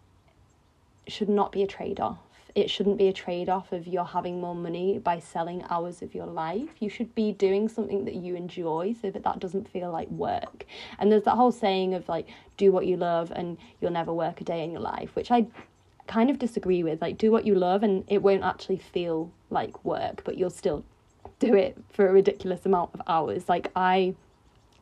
should 1.07 1.29
not 1.29 1.51
be 1.51 1.63
a 1.63 1.67
trade-off. 1.67 2.19
It 2.55 2.71
shouldn't 2.71 2.99
be 2.99 3.09
a 3.09 3.13
trade-off 3.13 3.73
of 3.73 3.87
you're 3.87 4.05
having 4.05 4.41
more 4.41 4.55
money 4.55 4.99
by 4.99 5.19
selling 5.19 5.65
hours 5.71 6.03
of 6.03 6.15
your 6.15 6.27
life. 6.27 6.71
You 6.81 6.89
should 6.89 7.15
be 7.15 7.33
doing 7.33 7.69
something 7.69 8.05
that 8.05 8.15
you 8.15 8.35
enjoy 8.35 8.95
so 9.01 9.11
that 9.11 9.23
that 9.23 9.39
doesn't 9.39 9.69
feel 9.69 9.91
like 9.91 10.09
work. 10.11 10.67
And 10.99 11.11
there's 11.11 11.25
that 11.25 11.37
whole 11.37 11.53
saying 11.53 11.95
of 11.95 12.09
like 12.09 12.29
do 12.57 12.73
what 12.73 12.87
you 12.87 12.97
love 12.97 13.33
and 13.35 13.57
you'll 13.81 13.93
never 13.93 14.13
work 14.13 14.41
a 14.41 14.45
day 14.45 14.65
in 14.65 14.73
your 14.73 14.81
life, 14.81 15.15
which 15.15 15.31
I 15.31 15.47
kind 16.11 16.29
of 16.29 16.39
disagree 16.39 16.83
with. 16.83 17.01
Like, 17.01 17.17
do 17.17 17.31
what 17.31 17.47
you 17.47 17.55
love, 17.55 17.83
and 17.83 18.05
it 18.09 18.21
won't 18.21 18.43
actually 18.43 18.79
feel 18.79 19.31
like 19.49 19.85
work, 19.85 20.23
but 20.25 20.37
you'll 20.37 20.51
still 20.51 20.85
do 21.39 21.55
it 21.55 21.79
for 21.93 22.09
a 22.09 22.13
ridiculous 22.13 22.67
amount 22.67 22.91
of 22.95 23.01
hours. 23.07 23.49
Like, 23.49 23.71
I 23.77 24.15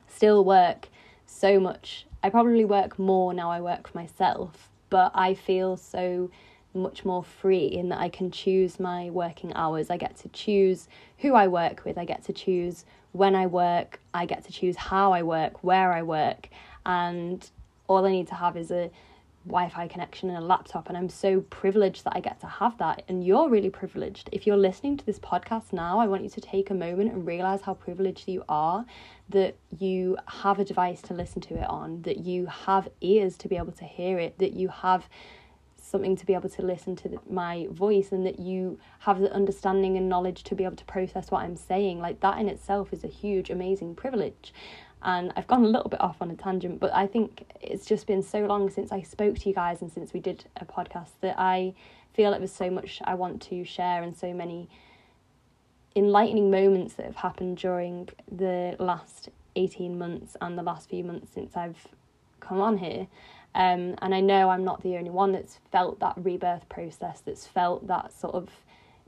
still 0.08 0.42
work 0.44 0.88
so 1.26 1.60
much. 1.60 2.06
I 2.22 2.30
probably 2.30 2.64
work 2.64 2.98
more 2.98 3.34
now 3.34 3.50
I 3.50 3.60
work 3.60 3.88
for 3.88 3.98
myself, 3.98 4.70
but 4.88 5.12
I 5.14 5.34
feel 5.34 5.76
so 5.76 6.30
much 6.74 7.04
more 7.04 7.24
free 7.24 7.66
in 7.66 7.88
that 7.88 7.98
I 7.98 8.08
can 8.08 8.30
choose 8.30 8.78
my 8.78 9.10
working 9.10 9.52
hours. 9.54 9.90
I 9.90 9.96
get 9.96 10.16
to 10.18 10.28
choose 10.28 10.88
who 11.18 11.34
I 11.34 11.46
work 11.48 11.84
with, 11.84 11.98
I 11.98 12.04
get 12.04 12.24
to 12.24 12.32
choose 12.32 12.84
when 13.12 13.34
I 13.34 13.46
work, 13.46 14.00
I 14.12 14.26
get 14.26 14.44
to 14.44 14.52
choose 14.52 14.76
how 14.76 15.12
I 15.12 15.22
work, 15.22 15.64
where 15.64 15.92
I 15.92 16.02
work, 16.02 16.48
and 16.84 17.48
all 17.86 18.04
I 18.04 18.10
need 18.10 18.28
to 18.28 18.34
have 18.34 18.56
is 18.56 18.70
a 18.70 18.90
Wi-Fi 19.46 19.88
connection 19.88 20.28
and 20.28 20.38
a 20.38 20.42
laptop. 20.42 20.88
And 20.88 20.96
I'm 20.96 21.08
so 21.08 21.40
privileged 21.40 22.04
that 22.04 22.14
I 22.14 22.20
get 22.20 22.38
to 22.40 22.46
have 22.46 22.76
that. 22.78 23.02
And 23.08 23.24
you're 23.24 23.48
really 23.48 23.70
privileged. 23.70 24.28
If 24.30 24.46
you're 24.46 24.58
listening 24.58 24.98
to 24.98 25.06
this 25.06 25.18
podcast 25.18 25.72
now, 25.72 25.98
I 25.98 26.06
want 26.06 26.22
you 26.22 26.28
to 26.30 26.40
take 26.40 26.70
a 26.70 26.74
moment 26.74 27.12
and 27.12 27.26
realize 27.26 27.62
how 27.62 27.74
privileged 27.74 28.28
you 28.28 28.44
are 28.48 28.84
that 29.30 29.56
you 29.78 30.18
have 30.26 30.58
a 30.58 30.64
device 30.64 31.00
to 31.02 31.14
listen 31.14 31.40
to 31.42 31.54
it 31.54 31.68
on, 31.68 32.02
that 32.02 32.18
you 32.18 32.46
have 32.46 32.88
ears 33.00 33.36
to 33.38 33.48
be 33.48 33.56
able 33.56 33.72
to 33.72 33.84
hear 33.84 34.18
it, 34.18 34.38
that 34.38 34.52
you 34.52 34.68
have 34.68 35.08
something 35.88 36.16
to 36.16 36.26
be 36.26 36.34
able 36.34 36.48
to 36.50 36.62
listen 36.62 36.96
to 36.96 37.08
the, 37.08 37.18
my 37.28 37.66
voice 37.70 38.12
and 38.12 38.26
that 38.26 38.38
you 38.38 38.78
have 39.00 39.20
the 39.20 39.32
understanding 39.32 39.96
and 39.96 40.08
knowledge 40.08 40.44
to 40.44 40.54
be 40.54 40.64
able 40.64 40.76
to 40.76 40.84
process 40.84 41.30
what 41.30 41.42
I'm 41.42 41.56
saying. 41.56 42.00
Like 42.00 42.20
that 42.20 42.38
in 42.38 42.48
itself 42.48 42.92
is 42.92 43.04
a 43.04 43.08
huge 43.08 43.50
amazing 43.50 43.94
privilege 43.94 44.52
and 45.02 45.32
I've 45.36 45.46
gone 45.46 45.64
a 45.64 45.68
little 45.68 45.88
bit 45.88 46.00
off 46.00 46.16
on 46.20 46.30
a 46.30 46.34
tangent, 46.34 46.80
but 46.80 46.92
I 46.92 47.06
think 47.06 47.44
it's 47.60 47.86
just 47.86 48.06
been 48.06 48.22
so 48.22 48.40
long 48.40 48.68
since 48.68 48.90
I 48.90 49.02
spoke 49.02 49.38
to 49.38 49.48
you 49.48 49.54
guys 49.54 49.80
and 49.80 49.90
since 49.92 50.12
we 50.12 50.20
did 50.20 50.44
a 50.56 50.64
podcast 50.64 51.10
that 51.20 51.36
I 51.38 51.74
feel 52.14 52.32
it 52.32 52.40
was 52.40 52.52
so 52.52 52.68
much 52.70 53.00
I 53.04 53.14
want 53.14 53.40
to 53.42 53.64
share 53.64 54.02
and 54.02 54.16
so 54.16 54.32
many 54.34 54.68
enlightening 55.94 56.50
moments 56.50 56.94
that 56.94 57.06
have 57.06 57.16
happened 57.16 57.58
during 57.58 58.08
the 58.30 58.76
last 58.78 59.28
18 59.56 59.98
months 59.98 60.36
and 60.40 60.58
the 60.58 60.62
last 60.62 60.88
few 60.88 61.04
months 61.04 61.32
since 61.32 61.56
I've 61.56 61.86
come 62.40 62.60
on 62.60 62.78
here. 62.78 63.06
Um, 63.54 63.94
and 64.02 64.14
I 64.14 64.20
know 64.20 64.50
I'm 64.50 64.64
not 64.64 64.82
the 64.82 64.96
only 64.96 65.10
one 65.10 65.32
that's 65.32 65.58
felt 65.72 66.00
that 66.00 66.14
rebirth 66.16 66.68
process, 66.68 67.20
that's 67.24 67.46
felt 67.46 67.86
that 67.88 68.12
sort 68.12 68.34
of 68.34 68.50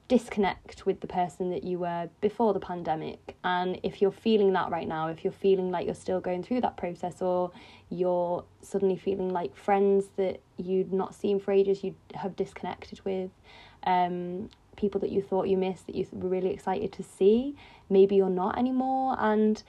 disconnect 0.09 0.87
with 0.87 1.01
the 1.01 1.07
person 1.07 1.51
that 1.51 1.63
you 1.63 1.79
were 1.79 2.09
before 2.21 2.53
the 2.53 2.59
pandemic. 2.59 3.37
And 3.45 3.79
if 3.85 4.03
you're 4.03 4.11
feeling 4.11 4.53
that 4.55 4.71
right 4.71 4.89
now, 4.89 5.07
if 5.07 5.23
you're 5.23 5.33
feeling 5.33 5.71
like 5.71 5.87
you're 5.87 5.95
still 5.95 6.21
going 6.21 6.43
through 6.43 6.63
that 6.63 6.77
process, 6.77 7.23
or 7.23 7.53
you're 7.91 8.45
suddenly 8.61 8.97
feeling 8.97 9.29
like 9.29 9.55
friends 9.55 10.07
that 10.17 10.41
you'd 10.57 10.93
not 10.93 11.15
seen 11.15 11.39
for 11.39 11.53
ages, 11.53 11.85
you 11.85 11.95
have 12.15 12.35
disconnected 12.35 13.01
with, 13.05 13.31
um, 13.85 14.51
people 14.75 15.01
that 15.01 15.11
you 15.11 15.23
thought 15.23 15.47
you 15.47 15.57
missed 15.57 15.87
that 15.87 15.95
you 15.95 16.07
were 16.11 16.29
really 16.29 16.51
excited 16.51 16.91
to 16.95 17.05
see, 17.05 17.55
maybe 17.89 18.17
you're 18.17 18.29
not 18.29 18.59
anymore. 18.59 19.15
And 19.19 19.63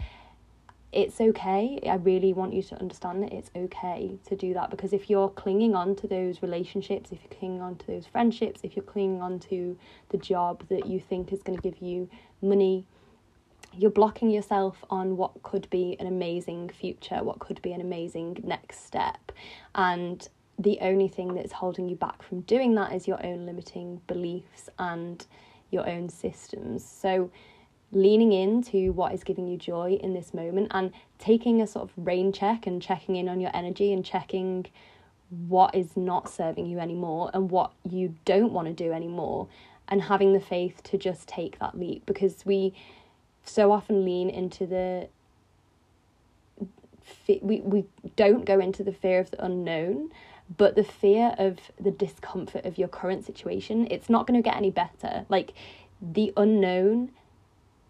it's 0.91 1.21
okay. 1.21 1.79
I 1.89 1.95
really 1.95 2.33
want 2.33 2.53
you 2.53 2.61
to 2.63 2.79
understand 2.79 3.23
that 3.23 3.31
it's 3.31 3.49
okay 3.55 4.17
to 4.25 4.35
do 4.35 4.53
that 4.53 4.69
because 4.69 4.91
if 4.91 5.09
you're 5.09 5.29
clinging 5.29 5.73
on 5.73 5.95
to 5.97 6.07
those 6.07 6.41
relationships, 6.41 7.11
if 7.11 7.19
you're 7.23 7.37
clinging 7.39 7.61
on 7.61 7.77
to 7.77 7.87
those 7.87 8.05
friendships, 8.05 8.61
if 8.63 8.75
you're 8.75 8.83
clinging 8.83 9.21
on 9.21 9.39
to 9.39 9.77
the 10.09 10.17
job 10.17 10.63
that 10.69 10.87
you 10.87 10.99
think 10.99 11.31
is 11.31 11.41
going 11.43 11.57
to 11.57 11.61
give 11.61 11.81
you 11.81 12.09
money, 12.41 12.85
you're 13.77 13.91
blocking 13.91 14.29
yourself 14.29 14.83
on 14.89 15.15
what 15.15 15.41
could 15.43 15.69
be 15.69 15.95
an 15.99 16.07
amazing 16.07 16.69
future, 16.69 17.23
what 17.23 17.39
could 17.39 17.61
be 17.61 17.71
an 17.71 17.79
amazing 17.79 18.37
next 18.43 18.85
step. 18.85 19.31
And 19.75 20.27
the 20.59 20.77
only 20.81 21.07
thing 21.07 21.33
that's 21.35 21.53
holding 21.53 21.87
you 21.87 21.95
back 21.95 22.21
from 22.21 22.41
doing 22.41 22.75
that 22.75 22.93
is 22.93 23.07
your 23.07 23.25
own 23.25 23.45
limiting 23.45 24.01
beliefs 24.07 24.69
and 24.77 25.25
your 25.71 25.87
own 25.89 26.09
systems. 26.09 26.85
So, 26.85 27.31
leaning 27.91 28.31
into 28.31 28.91
what 28.91 29.13
is 29.13 29.23
giving 29.23 29.47
you 29.47 29.57
joy 29.57 29.99
in 30.01 30.13
this 30.13 30.33
moment 30.33 30.67
and 30.71 30.91
taking 31.19 31.61
a 31.61 31.67
sort 31.67 31.89
of 31.89 31.91
rain 31.97 32.31
check 32.31 32.65
and 32.65 32.81
checking 32.81 33.15
in 33.15 33.27
on 33.27 33.39
your 33.39 33.51
energy 33.53 33.91
and 33.91 34.05
checking 34.05 34.65
what 35.47 35.73
is 35.75 35.95
not 35.95 36.29
serving 36.29 36.65
you 36.65 36.79
anymore 36.79 37.29
and 37.33 37.51
what 37.51 37.71
you 37.89 38.15
don't 38.25 38.51
want 38.51 38.67
to 38.67 38.73
do 38.73 38.91
anymore 38.91 39.47
and 39.87 40.03
having 40.03 40.33
the 40.33 40.39
faith 40.39 40.81
to 40.83 40.97
just 40.97 41.27
take 41.27 41.59
that 41.59 41.77
leap 41.77 42.05
because 42.05 42.45
we 42.45 42.73
so 43.43 43.71
often 43.71 44.05
lean 44.05 44.29
into 44.29 44.65
the 44.65 45.07
we 47.41 47.61
we 47.61 47.85
don't 48.15 48.45
go 48.45 48.59
into 48.59 48.83
the 48.83 48.91
fear 48.91 49.19
of 49.19 49.31
the 49.31 49.43
unknown 49.43 50.09
but 50.57 50.75
the 50.75 50.83
fear 50.83 51.35
of 51.37 51.59
the 51.79 51.91
discomfort 51.91 52.65
of 52.65 52.77
your 52.77 52.87
current 52.87 53.25
situation 53.25 53.87
it's 53.89 54.09
not 54.09 54.27
going 54.27 54.41
to 54.41 54.47
get 54.47 54.55
any 54.55 54.71
better. 54.71 55.25
Like 55.29 55.53
the 56.01 56.33
unknown 56.35 57.11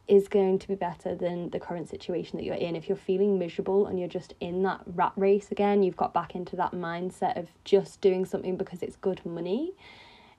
is 0.08 0.28
going 0.28 0.60
to 0.60 0.68
be 0.68 0.76
better 0.76 1.16
than 1.16 1.50
the 1.52 1.60
current 1.60 1.90
situation 1.90 2.38
that 2.38 2.44
you're 2.44 2.56
in. 2.56 2.76
If 2.76 2.90
you're 2.90 2.98
feeling 2.98 3.40
miserable 3.40 3.88
and 3.88 4.00
you're 4.00 4.10
just 4.10 4.34
in 4.40 4.64
that 4.64 4.82
rat 4.86 5.14
race 5.16 5.52
again, 5.52 5.84
you've 5.84 5.98
got 5.98 6.14
back 6.14 6.36
into 6.36 6.56
that 6.58 6.72
mindset 6.72 7.38
of 7.38 7.48
just 7.64 8.02
doing 8.02 8.26
something 8.26 8.58
because 8.58 8.82
it's 8.82 8.96
good 8.98 9.26
money. 9.26 9.74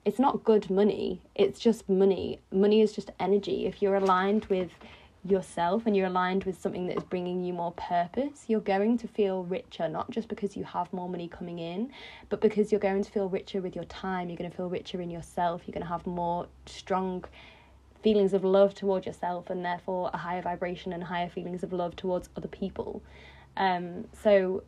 It's 0.05 0.19
not 0.19 0.43
good 0.43 0.69
money, 0.69 1.21
it's 1.33 1.59
just 1.59 1.87
money. 1.87 2.41
Money 2.51 2.81
is 2.81 2.91
just 2.91 3.11
energy. 3.21 3.65
If 3.65 3.81
you're 3.81 3.95
aligned 3.95 4.45
with 4.45 4.71
yourself 5.25 5.83
and 5.85 5.95
you're 5.95 6.07
aligned 6.07 6.43
with 6.43 6.61
something 6.61 6.87
that 6.87 6.97
is 6.97 7.03
bringing 7.03 7.43
you 7.43 7.53
more 7.53 7.71
purpose, 7.71 8.43
you're 8.47 8.59
going 8.59 8.97
to 8.97 9.07
feel 9.07 9.45
richer, 9.45 9.87
not 9.87 10.11
just 10.11 10.27
because 10.27 10.57
you 10.57 10.65
have 10.65 10.91
more 10.91 11.07
money 11.07 11.27
coming 11.29 11.59
in, 11.59 11.89
but 12.29 12.41
because 12.41 12.71
you're 12.71 12.81
going 12.81 13.03
to 13.03 13.11
feel 13.11 13.29
richer 13.29 13.61
with 13.61 13.75
your 13.75 13.85
time, 13.85 14.29
you're 14.29 14.37
going 14.37 14.49
to 14.49 14.55
feel 14.55 14.69
richer 14.69 15.01
in 15.01 15.09
yourself, 15.09 15.61
you're 15.65 15.73
going 15.73 15.83
to 15.83 15.87
have 15.87 16.05
more 16.05 16.47
strong 16.65 17.23
feelings 18.03 18.33
of 18.33 18.43
love 18.43 18.75
towards 18.75 19.05
yourself 19.05 19.49
and 19.49 19.63
therefore 19.63 20.11
a 20.13 20.17
higher 20.17 20.41
vibration 20.41 20.93
and 20.93 21.03
higher 21.03 21.29
feelings 21.29 21.63
of 21.63 21.73
love 21.73 21.95
towards 21.95 22.29
other 22.35 22.47
people. 22.47 23.01
Um, 23.57 24.05
so, 24.21 24.63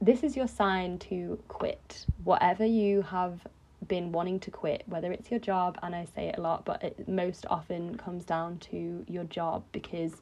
this 0.00 0.22
is 0.22 0.36
your 0.36 0.48
sign 0.48 0.98
to 0.98 1.38
quit 1.48 2.04
whatever 2.24 2.64
you 2.64 3.02
have 3.02 3.46
been 3.86 4.12
wanting 4.12 4.40
to 4.40 4.50
quit, 4.50 4.82
whether 4.86 5.12
it's 5.12 5.30
your 5.30 5.40
job, 5.40 5.78
and 5.82 5.94
I 5.94 6.06
say 6.14 6.28
it 6.28 6.36
a 6.38 6.40
lot, 6.40 6.64
but 6.64 6.82
it 6.82 7.08
most 7.08 7.46
often 7.48 7.96
comes 7.96 8.24
down 8.24 8.58
to 8.70 9.04
your 9.08 9.24
job 9.24 9.62
because 9.72 10.14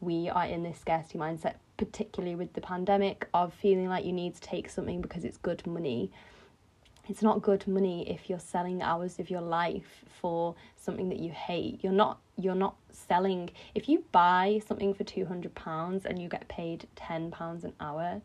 we 0.00 0.28
are 0.28 0.46
in 0.46 0.62
this 0.62 0.78
scarcity 0.78 1.18
mindset, 1.18 1.54
particularly 1.76 2.34
with 2.34 2.52
the 2.52 2.60
pandemic, 2.60 3.28
of 3.34 3.52
feeling 3.54 3.88
like 3.88 4.04
you 4.04 4.12
need 4.12 4.34
to 4.34 4.40
take 4.40 4.70
something 4.70 5.00
because 5.00 5.24
it's 5.24 5.38
good 5.38 5.66
money 5.66 6.10
it's 7.08 7.22
not 7.22 7.42
good 7.42 7.66
money 7.66 8.08
if 8.10 8.28
you're 8.28 8.38
selling 8.38 8.82
hours 8.82 9.18
of 9.18 9.30
your 9.30 9.40
life 9.40 10.04
for 10.20 10.54
something 10.76 11.08
that 11.08 11.18
you 11.18 11.30
hate. 11.30 11.80
You're 11.82 11.92
not 11.92 12.18
you're 12.36 12.54
not 12.54 12.76
selling. 12.90 13.50
If 13.74 13.88
you 13.88 14.04
buy 14.12 14.60
something 14.66 14.92
for 14.92 15.04
200 15.04 15.54
pounds 15.54 16.04
and 16.04 16.20
you 16.20 16.28
get 16.28 16.48
paid 16.48 16.86
10 16.96 17.30
pounds 17.30 17.64
an 17.64 17.72
hour 17.80 18.20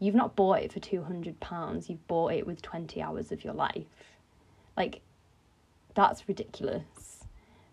you've 0.00 0.14
not 0.14 0.34
bought 0.34 0.62
it 0.62 0.72
for 0.72 0.80
200 0.80 1.38
pounds. 1.38 1.88
You've 1.88 2.06
bought 2.08 2.32
it 2.32 2.46
with 2.46 2.60
20 2.62 3.00
hours 3.00 3.30
of 3.30 3.44
your 3.44 3.52
life. 3.52 4.16
Like 4.76 5.02
that's 5.94 6.26
ridiculous. 6.26 7.24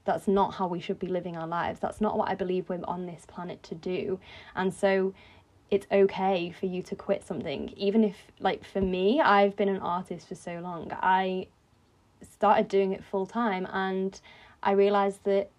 That's 0.03 0.27
not 0.27 0.55
how 0.55 0.67
we 0.67 0.79
should 0.79 0.99
be 0.99 1.07
living 1.07 1.35
our 1.35 1.47
lives. 1.47 1.79
That's 1.79 1.99
not 1.99 2.17
what 2.17 2.29
i 2.29 2.35
believe 2.35 2.69
we're 2.69 2.79
on 2.83 3.05
this 3.05 3.25
planet 3.25 3.63
to 3.63 3.75
do. 3.75 4.19
And 4.55 4.73
so 4.73 5.13
it's 5.69 5.87
okay 5.91 6.53
for 6.57 6.65
you 6.65 6.81
to 6.83 6.95
quit 6.95 7.25
something. 7.25 7.73
Even 7.75 8.03
if 8.03 8.15
like 8.39 8.63
for 8.65 8.81
me 8.81 9.21
I've 9.21 9.55
been 9.55 9.69
an 9.69 9.79
artist 9.79 10.27
for 10.27 10.35
so 10.35 10.59
long 10.59 10.91
I 11.01 11.47
started 12.21 12.67
doing 12.67 12.93
it 12.93 13.03
full 13.03 13.25
time 13.25 13.67
and 13.71 14.19
I 14.63 14.71
realized 14.71 15.23
that 15.25 15.49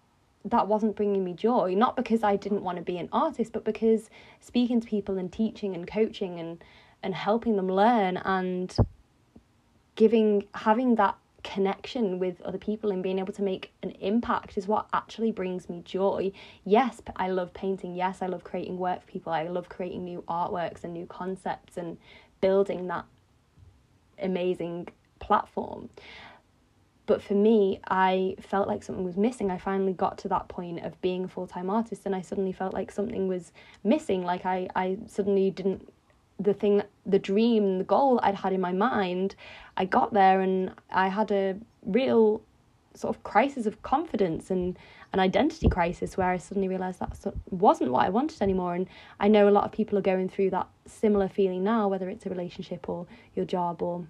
that 0.45 0.67
wasn't 0.67 0.95
bringing 0.95 1.23
me 1.23 1.33
joy. 1.33 1.75
Not 1.75 1.95
because 1.95 2.23
I 2.23 2.35
didn't 2.35 2.63
want 2.63 2.77
to 2.77 2.83
be 2.83 2.97
an 2.97 3.09
artist 3.11 3.53
but 3.53 3.63
because 3.65 4.09
speaking 4.39 4.81
to 4.81 4.87
people 4.87 5.17
and 5.17 5.31
teaching 5.31 5.75
and 5.75 5.87
coaching 5.87 6.39
and 6.39 6.63
and 7.01 7.15
helping 7.15 7.55
them 7.55 7.71
learn 7.71 8.17
and 8.17 8.75
giving 9.95 10.45
having 10.53 10.95
that 10.95 11.17
connection 11.43 12.19
with 12.19 12.41
other 12.41 12.57
people 12.57 12.91
and 12.91 13.01
being 13.01 13.19
able 13.19 13.33
to 13.33 13.41
make 13.41 13.71
an 13.83 13.91
impact 14.01 14.57
is 14.57 14.67
what 14.67 14.87
actually 14.93 15.31
brings 15.31 15.69
me 15.69 15.81
joy. 15.85 16.31
Yes, 16.65 17.01
I 17.15 17.29
love 17.29 17.53
painting. 17.53 17.95
Yes, 17.95 18.21
I 18.21 18.27
love 18.27 18.43
creating 18.43 18.77
work 18.77 19.01
for 19.01 19.11
people. 19.11 19.33
I 19.33 19.43
love 19.43 19.69
creating 19.69 20.03
new 20.03 20.23
artworks 20.27 20.83
and 20.83 20.93
new 20.93 21.05
concepts 21.05 21.77
and 21.77 21.97
building 22.41 22.87
that 22.87 23.05
amazing 24.21 24.87
platform. 25.19 25.89
But 27.05 27.23
for 27.23 27.33
me, 27.33 27.79
I 27.87 28.35
felt 28.39 28.67
like 28.67 28.83
something 28.83 29.03
was 29.03 29.17
missing. 29.17 29.49
I 29.49 29.57
finally 29.57 29.93
got 29.93 30.19
to 30.19 30.27
that 30.27 30.47
point 30.47 30.85
of 30.85 31.01
being 31.01 31.23
a 31.23 31.27
full 31.27 31.47
time 31.47 31.69
artist, 31.69 32.03
and 32.05 32.15
I 32.15 32.21
suddenly 32.21 32.51
felt 32.51 32.73
like 32.73 32.91
something 32.91 33.27
was 33.27 33.51
missing. 33.83 34.23
Like 34.23 34.45
I, 34.45 34.67
I 34.75 34.97
suddenly 35.07 35.49
didn't 35.49 35.91
the 36.39 36.53
thing 36.53 36.81
the 37.05 37.19
dream 37.19 37.79
the 37.79 37.83
goal 37.83 38.19
i'd 38.23 38.35
had 38.35 38.53
in 38.53 38.61
my 38.61 38.71
mind 38.71 39.35
i 39.77 39.85
got 39.85 40.13
there 40.13 40.41
and 40.41 40.71
i 40.91 41.07
had 41.07 41.31
a 41.31 41.55
real 41.85 42.41
sort 42.95 43.15
of 43.15 43.23
crisis 43.23 43.65
of 43.65 43.81
confidence 43.83 44.49
and 44.49 44.77
an 45.13 45.19
identity 45.19 45.67
crisis 45.69 46.17
where 46.17 46.29
i 46.29 46.37
suddenly 46.37 46.67
realized 46.67 46.99
that 46.99 47.33
wasn't 47.49 47.91
what 47.91 48.05
i 48.05 48.09
wanted 48.09 48.41
anymore. 48.41 48.75
And 48.75 48.87
i 49.19 49.27
know 49.27 49.47
a 49.47 49.51
lot 49.51 49.63
of 49.63 49.71
people 49.71 49.97
are 49.97 50.01
going 50.01 50.29
through 50.29 50.49
that 50.51 50.67
similar 50.85 51.27
feeling 51.27 51.63
now 51.63 51.87
whether 51.87 52.09
it's 52.09 52.25
a 52.25 52.29
relationship 52.29 52.89
or 52.89 53.05
your 53.35 53.45
job 53.45 53.81
or 53.81 54.05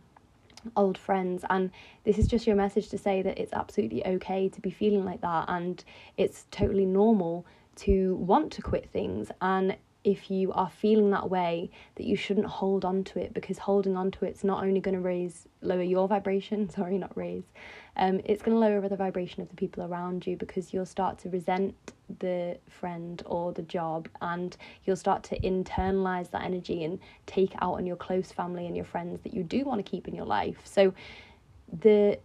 old 0.76 0.98
friends. 0.98 1.44
And 1.50 1.72
this 2.04 2.18
is 2.18 2.28
just 2.28 2.48
your 2.48 2.56
message 2.56 2.90
to 2.90 2.98
say 2.98 3.22
that 3.22 3.38
it's 3.38 3.54
absolutely 3.54 4.06
okay 4.06 4.50
to 4.50 4.62
be 4.62 4.72
feeling 4.72 5.06
like 5.06 5.22
that 5.22 5.46
and 5.48 5.84
it's 6.18 6.46
totally 6.52 6.86
normal 6.86 7.46
to 7.78 8.16
want 8.16 8.52
to 8.54 8.62
quit 8.62 8.90
things. 8.90 9.32
And 9.42 9.78
if 10.04 10.32
you 10.32 10.52
are 10.54 10.70
feeling 10.70 11.12
that 11.12 11.30
way 11.30 11.70
that 11.96 12.06
you 12.06 12.16
shouldn't 12.16 12.48
hold 12.48 12.86
on 12.86 13.04
to 13.04 13.20
it 13.20 13.34
because 13.34 13.58
holding 13.58 13.98
on 13.98 14.10
to 14.12 14.26
it's 14.26 14.44
not 14.44 14.64
only 14.64 14.80
going 14.80 14.96
to 14.96 15.02
raise 15.02 15.48
lower 15.62 15.84
your 15.84 16.08
vibration 16.08 16.70
sorry 16.76 16.98
not 16.98 17.16
raise 17.18 17.44
um 17.98 18.22
it's 18.24 18.42
going 18.42 18.56
to 18.56 18.60
lower 18.60 18.88
the 18.88 18.96
vibration 18.96 19.42
of 19.42 19.50
the 19.50 19.56
people 19.56 19.84
around 19.84 20.26
you 20.26 20.38
because 20.38 20.74
you'll 20.74 20.86
start 20.86 21.18
to 21.18 21.30
resent 21.30 21.94
the 22.20 22.58
friend 22.68 23.22
or 23.26 23.52
the 23.54 23.62
job 23.64 24.08
and 24.22 24.58
you'll 24.86 24.96
start 24.96 25.24
to 25.24 25.40
internalize 25.42 26.32
that 26.32 26.44
energy 26.44 26.84
and 26.84 27.00
take 27.26 27.54
out 27.62 27.76
on 27.76 27.86
your 27.86 27.96
close 27.96 28.32
family 28.32 28.66
and 28.66 28.76
your 28.76 28.86
friends 28.86 29.22
that 29.22 29.34
you 29.34 29.44
do 29.44 29.64
want 29.64 29.84
to 29.84 29.90
keep 29.90 30.08
in 30.08 30.16
your 30.16 30.26
life. 30.26 30.58
So 30.64 30.94
the 31.82 32.20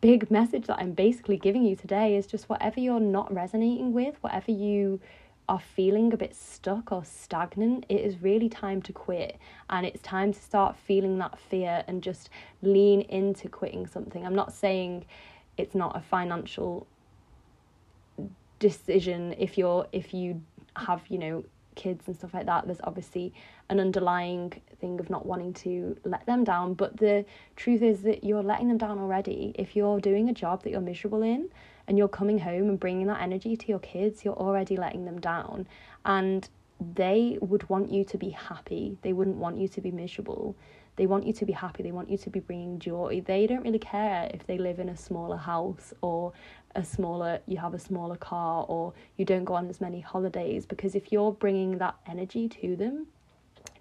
big 0.00 0.30
message 0.30 0.66
that 0.66 0.78
I'm 0.78 0.92
basically 0.92 1.36
giving 1.36 1.64
you 1.64 1.76
today 1.76 2.16
is 2.16 2.26
just 2.26 2.48
whatever 2.48 2.80
you're 2.80 3.00
not 3.00 3.32
resonating 3.32 3.92
with 3.92 4.16
whatever 4.20 4.50
you 4.50 5.00
are 5.50 5.58
feeling 5.58 6.12
a 6.12 6.16
bit 6.16 6.34
stuck 6.36 6.92
or 6.92 7.04
stagnant, 7.04 7.84
it 7.88 8.00
is 8.00 8.22
really 8.22 8.48
time 8.48 8.80
to 8.80 8.92
quit. 8.92 9.36
And 9.68 9.84
it's 9.84 10.00
time 10.00 10.32
to 10.32 10.40
start 10.40 10.76
feeling 10.76 11.18
that 11.18 11.40
fear 11.40 11.82
and 11.88 12.04
just 12.04 12.30
lean 12.62 13.00
into 13.02 13.48
quitting 13.48 13.88
something. 13.88 14.24
I'm 14.24 14.34
not 14.34 14.52
saying 14.52 15.06
it's 15.58 15.74
not 15.74 15.96
a 15.96 16.00
financial 16.00 16.86
decision 18.60 19.34
if 19.38 19.58
you're 19.58 19.88
if 19.90 20.14
you 20.14 20.40
have, 20.76 21.02
you 21.08 21.18
know, 21.18 21.44
kids 21.74 22.06
and 22.06 22.14
stuff 22.14 22.32
like 22.32 22.46
that. 22.46 22.66
There's 22.66 22.80
obviously 22.84 23.34
an 23.70 23.80
underlying 23.80 24.52
thing 24.80 25.00
of 25.00 25.10
not 25.10 25.26
wanting 25.26 25.52
to 25.54 25.96
let 26.04 26.26
them 26.26 26.44
down. 26.44 26.74
But 26.74 26.96
the 26.98 27.24
truth 27.56 27.82
is 27.82 28.02
that 28.02 28.22
you're 28.22 28.44
letting 28.44 28.68
them 28.68 28.78
down 28.78 29.00
already. 29.00 29.52
If 29.56 29.74
you're 29.74 29.98
doing 29.98 30.28
a 30.28 30.32
job 30.32 30.62
that 30.62 30.70
you're 30.70 30.80
miserable 30.80 31.22
in, 31.22 31.48
and 31.86 31.98
you're 31.98 32.08
coming 32.08 32.38
home 32.38 32.68
and 32.68 32.80
bringing 32.80 33.06
that 33.08 33.20
energy 33.20 33.56
to 33.56 33.66
your 33.66 33.78
kids, 33.78 34.24
you're 34.24 34.34
already 34.34 34.76
letting 34.76 35.04
them 35.04 35.20
down. 35.20 35.66
And 36.04 36.48
they 36.94 37.38
would 37.40 37.68
want 37.68 37.90
you 37.90 38.04
to 38.04 38.18
be 38.18 38.30
happy. 38.30 38.96
They 39.02 39.12
wouldn't 39.12 39.36
want 39.36 39.58
you 39.58 39.68
to 39.68 39.80
be 39.80 39.90
miserable. 39.90 40.56
They 40.96 41.06
want 41.06 41.26
you 41.26 41.32
to 41.34 41.46
be 41.46 41.52
happy. 41.52 41.82
They 41.82 41.92
want 41.92 42.10
you 42.10 42.18
to 42.18 42.30
be 42.30 42.40
bringing 42.40 42.78
joy. 42.78 43.22
They 43.24 43.46
don't 43.46 43.62
really 43.62 43.78
care 43.78 44.30
if 44.34 44.46
they 44.46 44.58
live 44.58 44.78
in 44.78 44.88
a 44.88 44.96
smaller 44.96 45.36
house 45.36 45.92
or 46.02 46.32
a 46.74 46.84
smaller 46.84 47.40
you 47.46 47.56
have 47.56 47.74
a 47.74 47.78
smaller 47.78 48.16
car 48.16 48.64
or 48.68 48.92
you 49.16 49.24
don't 49.24 49.44
go 49.44 49.54
on 49.54 49.68
as 49.68 49.80
many 49.80 50.00
holidays 50.00 50.66
because 50.66 50.94
if 50.94 51.10
you're 51.10 51.32
bringing 51.32 51.78
that 51.78 51.96
energy 52.06 52.48
to 52.48 52.76
them 52.76 53.06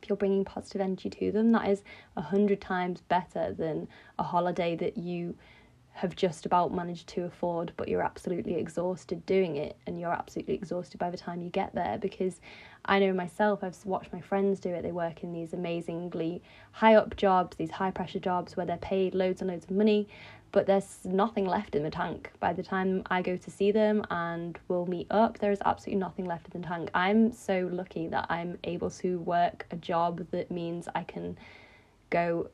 if 0.01 0.09
you're 0.09 0.17
bringing 0.17 0.43
positive 0.43 0.81
energy 0.81 1.09
to 1.09 1.31
them 1.31 1.51
that 1.51 1.69
is 1.69 1.83
a 2.17 2.21
hundred 2.21 2.59
times 2.59 3.01
better 3.01 3.53
than 3.53 3.87
a 4.17 4.23
holiday 4.23 4.75
that 4.75 4.97
you 4.97 5.35
have 5.93 6.15
just 6.15 6.45
about 6.45 6.73
managed 6.73 7.07
to 7.07 7.25
afford, 7.25 7.73
but 7.75 7.89
you're 7.89 8.01
absolutely 8.01 8.55
exhausted 8.55 9.25
doing 9.25 9.57
it, 9.57 9.75
and 9.85 9.99
you're 9.99 10.13
absolutely 10.13 10.53
exhausted 10.53 10.97
by 10.97 11.09
the 11.09 11.17
time 11.17 11.41
you 11.41 11.49
get 11.49 11.75
there. 11.75 11.97
Because 11.97 12.39
I 12.85 12.99
know 12.99 13.13
myself, 13.13 13.63
I've 13.63 13.77
watched 13.85 14.13
my 14.13 14.21
friends 14.21 14.59
do 14.59 14.69
it. 14.69 14.83
They 14.83 14.91
work 14.91 15.23
in 15.23 15.33
these 15.33 15.53
amazingly 15.53 16.41
high 16.71 16.95
up 16.95 17.17
jobs, 17.17 17.57
these 17.57 17.71
high 17.71 17.91
pressure 17.91 18.19
jobs 18.19 18.55
where 18.55 18.65
they're 18.65 18.77
paid 18.77 19.13
loads 19.13 19.41
and 19.41 19.49
loads 19.49 19.65
of 19.65 19.71
money, 19.71 20.07
but 20.51 20.65
there's 20.65 20.99
nothing 21.03 21.45
left 21.45 21.75
in 21.75 21.83
the 21.83 21.91
tank. 21.91 22.31
By 22.39 22.53
the 22.53 22.63
time 22.63 23.03
I 23.09 23.21
go 23.21 23.35
to 23.37 23.51
see 23.51 23.71
them 23.71 24.03
and 24.09 24.57
we'll 24.67 24.85
meet 24.85 25.07
up, 25.11 25.37
there 25.39 25.51
is 25.51 25.59
absolutely 25.65 25.99
nothing 25.99 26.25
left 26.25 26.47
in 26.53 26.61
the 26.61 26.67
tank. 26.67 26.89
I'm 26.93 27.31
so 27.31 27.69
lucky 27.71 28.07
that 28.07 28.25
I'm 28.29 28.57
able 28.63 28.89
to 28.91 29.19
work 29.19 29.67
a 29.71 29.75
job 29.75 30.25
that 30.31 30.49
means 30.49 30.87
I 30.95 31.03
can 31.03 31.37
go 32.09 32.49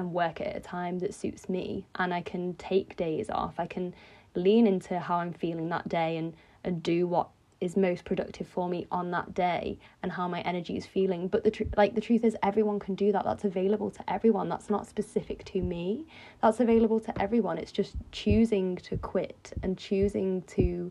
and 0.00 0.12
work 0.12 0.40
at 0.40 0.56
a 0.56 0.60
time 0.60 0.98
that 0.98 1.14
suits 1.14 1.48
me 1.48 1.86
and 1.96 2.12
I 2.12 2.22
can 2.22 2.54
take 2.54 2.96
days 2.96 3.28
off. 3.30 3.60
I 3.60 3.66
can 3.66 3.94
lean 4.34 4.66
into 4.66 4.98
how 4.98 5.18
I'm 5.18 5.32
feeling 5.32 5.68
that 5.68 5.88
day 5.88 6.16
and, 6.16 6.34
and 6.64 6.82
do 6.82 7.06
what 7.06 7.28
is 7.60 7.76
most 7.76 8.06
productive 8.06 8.48
for 8.48 8.66
me 8.70 8.86
on 8.90 9.10
that 9.10 9.34
day 9.34 9.78
and 10.02 10.10
how 10.10 10.26
my 10.26 10.40
energy 10.40 10.78
is 10.78 10.86
feeling. 10.86 11.28
But 11.28 11.44
the 11.44 11.50
tr- 11.50 11.64
like 11.76 11.94
the 11.94 12.00
truth 12.00 12.24
is 12.24 12.34
everyone 12.42 12.78
can 12.78 12.94
do 12.94 13.12
that. 13.12 13.24
That's 13.24 13.44
available 13.44 13.90
to 13.90 14.10
everyone. 14.10 14.48
That's 14.48 14.70
not 14.70 14.86
specific 14.86 15.44
to 15.44 15.60
me. 15.60 16.06
That's 16.40 16.60
available 16.60 17.00
to 17.00 17.22
everyone. 17.22 17.58
It's 17.58 17.72
just 17.72 17.94
choosing 18.10 18.76
to 18.78 18.96
quit 18.96 19.52
and 19.62 19.76
choosing 19.76 20.40
to 20.42 20.90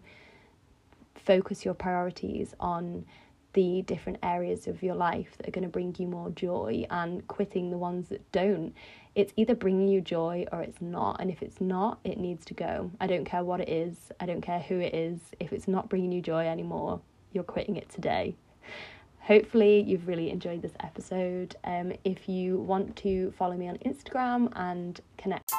focus 1.16 1.66
your 1.66 1.74
priorities 1.74 2.54
on 2.60 3.06
the 3.54 3.82
different 3.84 4.20
areas 4.22 4.68
of 4.68 4.84
your 4.84 4.96
life 4.96 5.30
that 5.38 5.48
are 5.48 5.52
going 5.52 5.64
to 5.64 5.70
bring 5.70 5.96
you 5.98 6.08
more 6.08 6.30
joy 6.32 6.86
and 6.90 7.28
quitting 7.28 7.72
the 7.72 7.78
ones 7.78 8.10
that 8.10 8.32
don't. 8.32 8.74
It's 9.16 9.34
either 9.36 9.56
bringing 9.56 9.88
you 9.88 10.02
joy 10.02 10.46
or 10.52 10.62
it's 10.62 10.82
not. 10.82 11.20
And 11.20 11.32
if 11.32 11.42
it's 11.42 11.60
not, 11.60 12.00
it 12.04 12.18
needs 12.18 12.46
to 12.46 12.54
go. 12.54 12.92
I 13.00 13.08
don't 13.08 13.26
care 13.26 13.44
what 13.44 13.60
it 13.60 13.70
is, 13.70 14.12
I 14.20 14.26
don't 14.26 14.42
care 14.42 14.60
who 14.60 14.80
it 14.80 14.94
is. 14.94 15.20
If 15.40 15.52
it's 15.52 15.68
not 15.68 15.90
bringing 15.90 16.12
you 16.12 16.22
joy 16.22 16.48
anymore, 16.48 17.02
you're 17.34 17.44
quitting 17.44 17.76
it 17.76 17.90
today. 17.90 18.36
Hopefully, 19.22 19.82
you've 19.82 20.08
really 20.08 20.32
enjoyed 20.32 20.62
this 20.62 20.74
episode. 20.80 21.56
Um, 21.64 21.94
if 22.04 22.28
you 22.28 22.58
want 22.58 22.96
to 22.98 23.32
follow 23.38 23.56
me 23.56 23.68
on 23.68 23.78
Instagram 23.78 24.52
and 24.56 25.00
connect. 25.18 25.54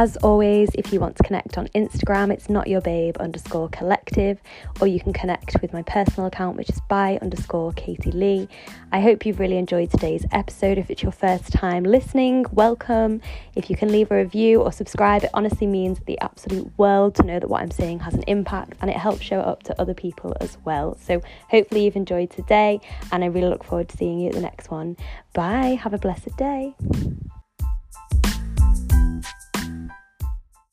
As 0.00 0.16
always, 0.18 0.70
if 0.74 0.92
you 0.92 1.00
want 1.00 1.16
to 1.16 1.24
connect 1.24 1.58
on 1.58 1.66
Instagram, 1.74 2.32
it's 2.32 2.48
not 2.48 2.68
your 2.68 2.80
babe 2.80 3.16
underscore 3.16 3.68
collective, 3.70 4.40
or 4.80 4.86
you 4.86 5.00
can 5.00 5.12
connect 5.12 5.60
with 5.60 5.72
my 5.72 5.82
personal 5.82 6.28
account, 6.28 6.56
which 6.56 6.70
is 6.70 6.80
by 6.88 7.18
underscore 7.20 7.72
Katie 7.72 8.12
Lee. 8.12 8.48
I 8.92 9.00
hope 9.00 9.26
you've 9.26 9.40
really 9.40 9.56
enjoyed 9.56 9.90
today's 9.90 10.24
episode. 10.30 10.78
If 10.78 10.88
it's 10.88 11.02
your 11.02 11.10
first 11.10 11.52
time 11.52 11.82
listening, 11.82 12.46
welcome. 12.52 13.20
If 13.56 13.70
you 13.70 13.76
can 13.76 13.90
leave 13.90 14.12
a 14.12 14.18
review 14.18 14.62
or 14.62 14.70
subscribe, 14.70 15.24
it 15.24 15.30
honestly 15.34 15.66
means 15.66 15.98
the 16.06 16.20
absolute 16.20 16.70
world 16.78 17.16
to 17.16 17.24
know 17.24 17.40
that 17.40 17.48
what 17.48 17.62
I'm 17.62 17.72
saying 17.72 17.98
has 17.98 18.14
an 18.14 18.22
impact 18.28 18.74
and 18.80 18.88
it 18.90 18.96
helps 18.96 19.22
show 19.22 19.40
up 19.40 19.64
to 19.64 19.80
other 19.80 19.94
people 19.94 20.36
as 20.40 20.58
well. 20.64 20.96
So 21.00 21.20
hopefully 21.50 21.86
you've 21.86 21.96
enjoyed 21.96 22.30
today, 22.30 22.80
and 23.10 23.24
I 23.24 23.26
really 23.26 23.48
look 23.48 23.64
forward 23.64 23.88
to 23.88 23.96
seeing 23.96 24.20
you 24.20 24.28
at 24.28 24.36
the 24.36 24.42
next 24.42 24.70
one. 24.70 24.96
Bye. 25.32 25.76
Have 25.82 25.92
a 25.92 25.98
blessed 25.98 26.36
day. 26.36 26.76